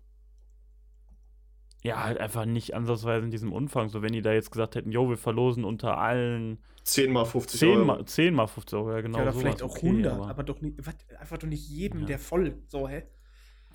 [1.83, 3.89] Ja, halt einfach nicht ansatzweise in diesem Umfang.
[3.89, 7.61] So, wenn die da jetzt gesagt hätten, jo, wir verlosen unter allen 10 mal 50
[7.61, 7.85] 10 Euro.
[7.85, 9.19] mal, 10 mal 50 Euro, ja genau.
[9.19, 11.69] ja, oder sowas, vielleicht auch okay, 100, aber- aber, doch nicht, was, einfach doch nicht
[11.69, 12.07] jedem, Ja.
[12.07, 12.71] der folgt.
[12.71, 13.03] So, hä?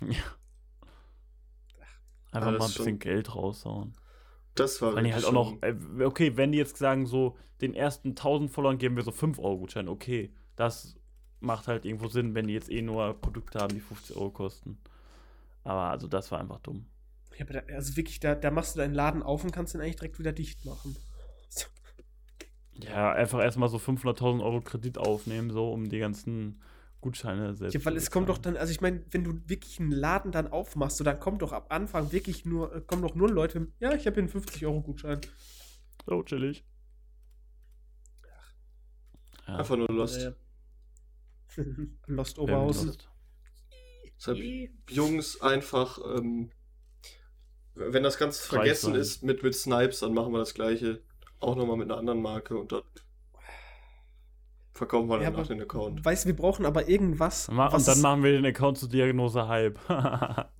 [0.00, 0.16] Einfach
[2.32, 3.94] Ja, das mal ein bisschen schon- Geld raushauen.
[4.54, 7.36] Das war Wenn die wirklich halt auch noch, äh, okay, wenn die jetzt sagen, so,
[7.60, 10.96] den ersten 1000 Followern geben wir so 5 Euro Gutschein, okay, das
[11.40, 14.78] macht halt irgendwo Sinn, wenn die jetzt eh nur Produkte haben, die 50 Euro kosten.
[15.64, 16.86] Aber also das war einfach dumm.
[17.36, 19.80] Ja, aber da, also wirklich, da, da machst du deinen Laden auf und kannst den
[19.80, 20.96] eigentlich direkt wieder dicht machen.
[22.74, 26.60] Ja, einfach erstmal so 500.000 Euro Kredit aufnehmen, so um die ganzen
[27.02, 27.74] Gutscheine selbst.
[27.74, 30.46] Ja, weil es kommt doch dann, also ich meine, wenn du wirklich einen Laden dann
[30.46, 33.72] aufmachst, so dann kommt doch ab Anfang wirklich nur, äh, kommen doch nur Leute, mit,
[33.80, 35.20] ja, ich habe hier einen 50-Euro-Gutschein.
[36.06, 36.64] So, chillig.
[39.46, 40.32] Ja, Einfach nur Lost.
[42.06, 42.86] Lost Oberhausen.
[42.86, 43.08] Lost.
[44.16, 44.38] Deshalb,
[44.88, 46.50] Jungs, einfach, ähm,
[47.74, 51.02] wenn das ganz vergessen ist mit, mit Snipes, dann machen wir das gleiche.
[51.40, 52.82] Auch nochmal mit einer anderen Marke und dann
[54.72, 56.04] verkaufen wir Ja, dann aber nach den Account.
[56.04, 57.48] Weißt du, wir brauchen aber irgendwas.
[57.52, 59.78] Was Und dann machen wir den Account zu Diagnose Hype.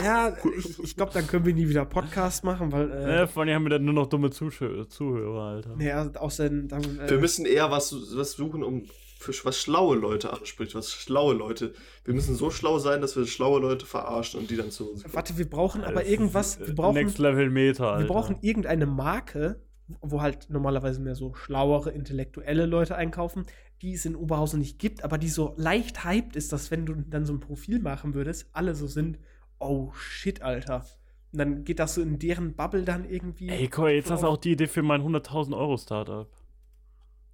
[0.00, 2.88] Ja, ich, ich glaube, dann können wir nie wieder Podcast machen, weil.
[2.90, 5.76] Äh, ne, vor allem haben wir dann nur noch dumme Zuschö Zuhörer, Alter.
[5.96, 6.68] also außerdem.
[6.68, 8.84] Dann, äh, Wir müssen eher was, was suchen, um
[9.18, 11.74] für was schlaue Leute anspricht, was schlaue Leute.
[12.04, 15.02] Wir müssen so schlau sein, dass wir schlaue Leute verarschen und die dann zu uns
[15.02, 15.14] kommen.
[15.14, 16.60] warte, wir brauchen aber irgendwas.
[16.60, 18.00] äh, Wir brauchen, Next Level Meta, Alter.
[18.04, 19.60] wir brauchen irgendeine Marke,
[20.00, 23.46] wo halt normalerweise mehr so schlauere, intellektuelle Leute einkaufen,
[23.82, 26.94] die es in Oberhausen nicht gibt, aber die so leicht hyped ist, dass wenn du
[26.94, 29.18] dann so ein Profil machen würdest, alle so sind,
[29.58, 30.84] oh shit, Alter.
[31.32, 33.48] Und dann geht das so in deren Bubble dann irgendwie.
[33.48, 36.28] Ey, Coy, jetzt hast du auch die Idee für mein 100.000 Euro Startup.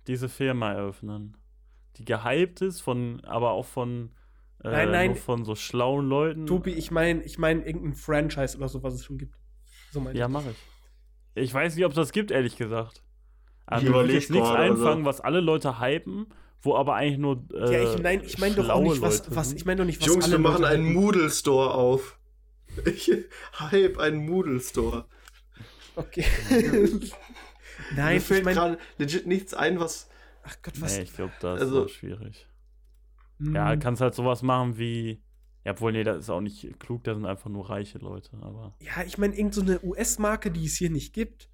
[0.06, 1.36] Diese Firma eröffnen.
[1.96, 4.10] Die gehypt ist, von, aber auch von,
[4.62, 5.16] äh, Nein, nein.
[5.16, 6.46] von so schlauen Leuten.
[6.46, 9.38] Tobi, ich meine ich mein irgendein Franchise oder so, was es schon gibt.
[9.92, 10.56] So Ja, mache ich.
[11.34, 13.02] Ich weiß nicht, ob es das gibt, ehrlich gesagt.
[13.66, 16.26] Aber Ich mir würde jetzt nichts also- einfangen, was alle Leute hypen,
[16.60, 17.44] wo aber eigentlich nur.
[17.54, 20.00] Äh, Ja, ich meine ich mein doch auch nicht, was, was ich meine doch nicht,
[20.00, 20.94] was Jungs, wir machen Leute einen hypen.
[21.02, 22.18] Moodle Store auf.
[22.86, 23.10] Ich
[23.58, 25.04] hype einen Moodle Store.
[25.96, 26.24] Okay.
[26.50, 27.00] Mir
[27.96, 30.08] Nein, ich fällt meine, gerade legit nichts ein, was.
[30.42, 30.96] ach Gott, was.
[30.96, 32.46] Nee, ich glaube, das Also- ist schwierig.
[33.38, 35.20] Hm, Ja, kannst halt sowas machen wie.
[35.64, 38.74] Ja, obwohl, nee, das ist auch nicht klug, da sind einfach nur reiche Leute, aber.
[38.80, 41.48] ja, ich meine, irgend so eine US-Marke, die es hier nicht gibt.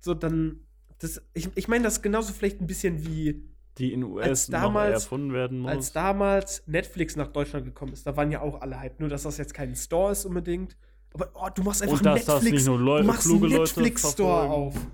[0.00, 0.60] So, dann.
[0.98, 3.44] Das, ich ich meine, das ist genauso vielleicht ein bisschen wie
[3.78, 5.70] Die in US damals- erfunden werden muss.
[5.72, 8.06] als damals Netflix nach Deutschland gekommen ist.
[8.06, 9.00] Da waren ja auch alle hype.
[9.00, 10.76] Nur, dass das jetzt kein Store ist unbedingt.
[11.12, 12.52] Aber oh, du machst einfach Und dass das Netflix.
[12.62, 14.52] nicht nur Leu du machst einen Netflix-Store verfolgen.
[14.52, 14.86] auf.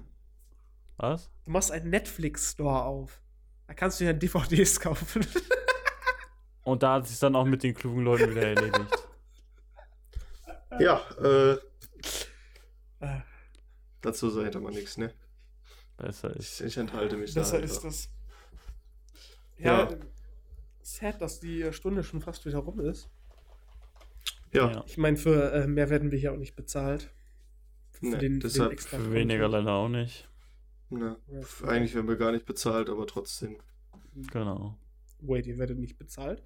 [0.96, 1.30] Was?
[1.44, 3.22] Du machst einen Netflix-Store auf.
[3.68, 5.24] Da kannst du ja DVDs kaufen.
[6.64, 8.90] Und da hat sich dann auch mit den klugen Leuten wieder erledigt.
[10.78, 11.58] Ja, äh,
[14.00, 15.12] dazu sagt er mal nichts, ne?
[15.96, 16.60] Besser ist.
[16.60, 17.40] Ich, ich enthalte mich da.
[17.40, 18.08] Besser ist das.
[19.58, 19.96] Ja, Ja.
[20.80, 23.10] sad, dass die Stunde schon fast wieder rum ist.
[24.52, 27.10] Ja, Ich meine, für äh, mehr werden wir hier auch nicht bezahlt.
[27.90, 30.28] Für Nee, den, deshalb extra Für weniger leider auch nicht.
[30.88, 31.16] ne.
[31.26, 33.58] Ja, Eigentlich werden wir gar nicht bezahlt, aber trotzdem.
[34.32, 34.78] Genau.
[35.20, 36.42] Wait, ihr werdet nicht bezahlt?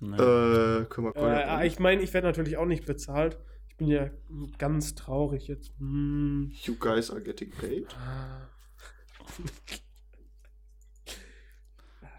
[0.00, 3.38] Äh, können wir Äh, ich meine, ich werde natürlich auch nicht bezahlt.
[3.68, 4.10] Ich bin ja
[4.58, 5.72] ganz traurig jetzt.
[5.78, 6.52] Hm.
[6.62, 7.86] You guys are getting paid?
[7.96, 8.48] Ah.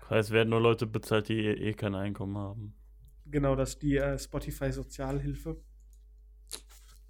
[0.10, 2.76] Es werden nur Leute bezahlt, die eh kein Einkommen haben.
[3.26, 5.62] Genau, das ist die äh, Spotify Sozialhilfe.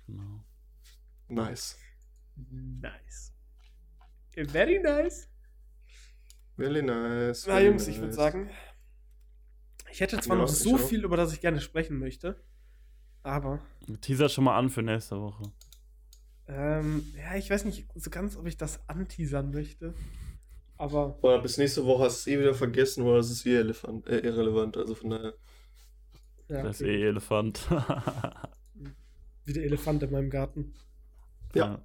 [0.07, 0.45] Genau.
[1.27, 1.77] Nice.
[2.35, 3.33] Nice.
[4.33, 5.29] Very nice.
[6.57, 7.45] Really nice.
[7.47, 8.15] Na, very Jungs, ich würde nice.
[8.15, 8.49] sagen,
[9.95, 12.35] ich hätte zwar Ja, noch so viel, über das ich gerne sprechen möchte,
[13.23, 13.61] aber
[14.01, 15.43] Teaser schon mal an für nächste Woche.
[16.47, 19.93] ähm, ja, ich weiß nicht so ganz, ob ich das anteasern möchte.
[20.77, 23.51] Aber Oder bis nächste Woche hast du es eh wieder vergessen oder es ist eh
[23.55, 24.75] irrelevant, äh, irrelevant.
[24.77, 25.33] Also von daher.
[26.49, 27.65] ja, Das ist eh Elefant.
[29.45, 30.73] wie der Elefant in meinem Garten.
[31.53, 31.81] Ja.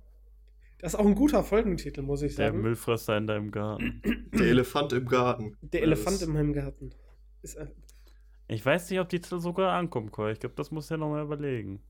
[0.81, 2.63] Das ist auch ein guter Folgentitel, muss ich Der sagen.
[2.63, 4.03] Müllfresser in deinem Garten.
[4.35, 5.57] Der Elefant im Garten.
[5.63, 6.91] Der Elefant in meinem Garten.
[7.43, 7.69] Ist, äh,
[8.53, 10.33] Ich weiß nicht, ob die Titel sogar ankommen, Koi.
[10.33, 11.81] Ich glaube, das muss ja nochmal überlegen.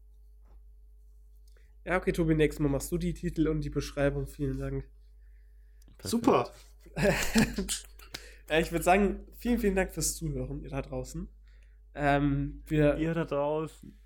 [1.86, 4.26] ja, okay, Tobi, nächstes Mal machst du die Titel und die Beschreibung.
[4.26, 4.84] Vielen Dank.
[5.96, 6.10] Perfekt.
[6.10, 6.50] Super.
[8.50, 11.28] ja, ich würde sagen, vielen, vielen Dank fürs Zuhören, ihr da draußen.
[11.94, 13.98] Ähm, wir, Ihr da draußen.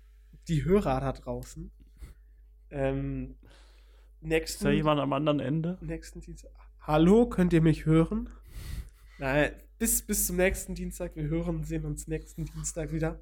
[0.47, 1.71] die Hörer da draußen.
[2.71, 5.77] Ähm, Ist nächsten, da jemand am anderen Ende?
[5.81, 6.51] nächsten Dienstag.
[6.79, 8.29] Hallo, könnt ihr mich hören?
[9.17, 11.15] Nein, bis, bis zum nächsten Dienstag.
[11.15, 13.19] Wir hören, sehen uns nächsten Dienstag wieder.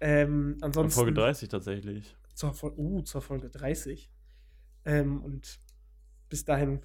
[0.00, 0.98] Ähm, ansonsten.
[0.98, 2.16] Folge 30 tatsächlich.
[2.34, 4.10] Zur, Fol uh, zur Folge 30.
[4.84, 5.60] Ähm, und
[6.28, 6.80] bis dahin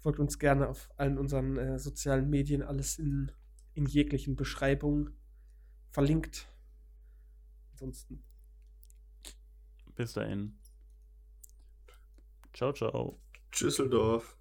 [0.00, 3.32] folgt uns gerne auf allen unseren äh, sozialen Medien, alles in,
[3.72, 5.16] in jeglichen Beschreibungen
[5.90, 6.46] verlinkt.
[7.72, 8.22] Ansonsten.
[9.96, 10.56] Bis dahin.
[12.52, 13.18] Ciao, ciao.
[13.58, 14.36] Düsseldorf.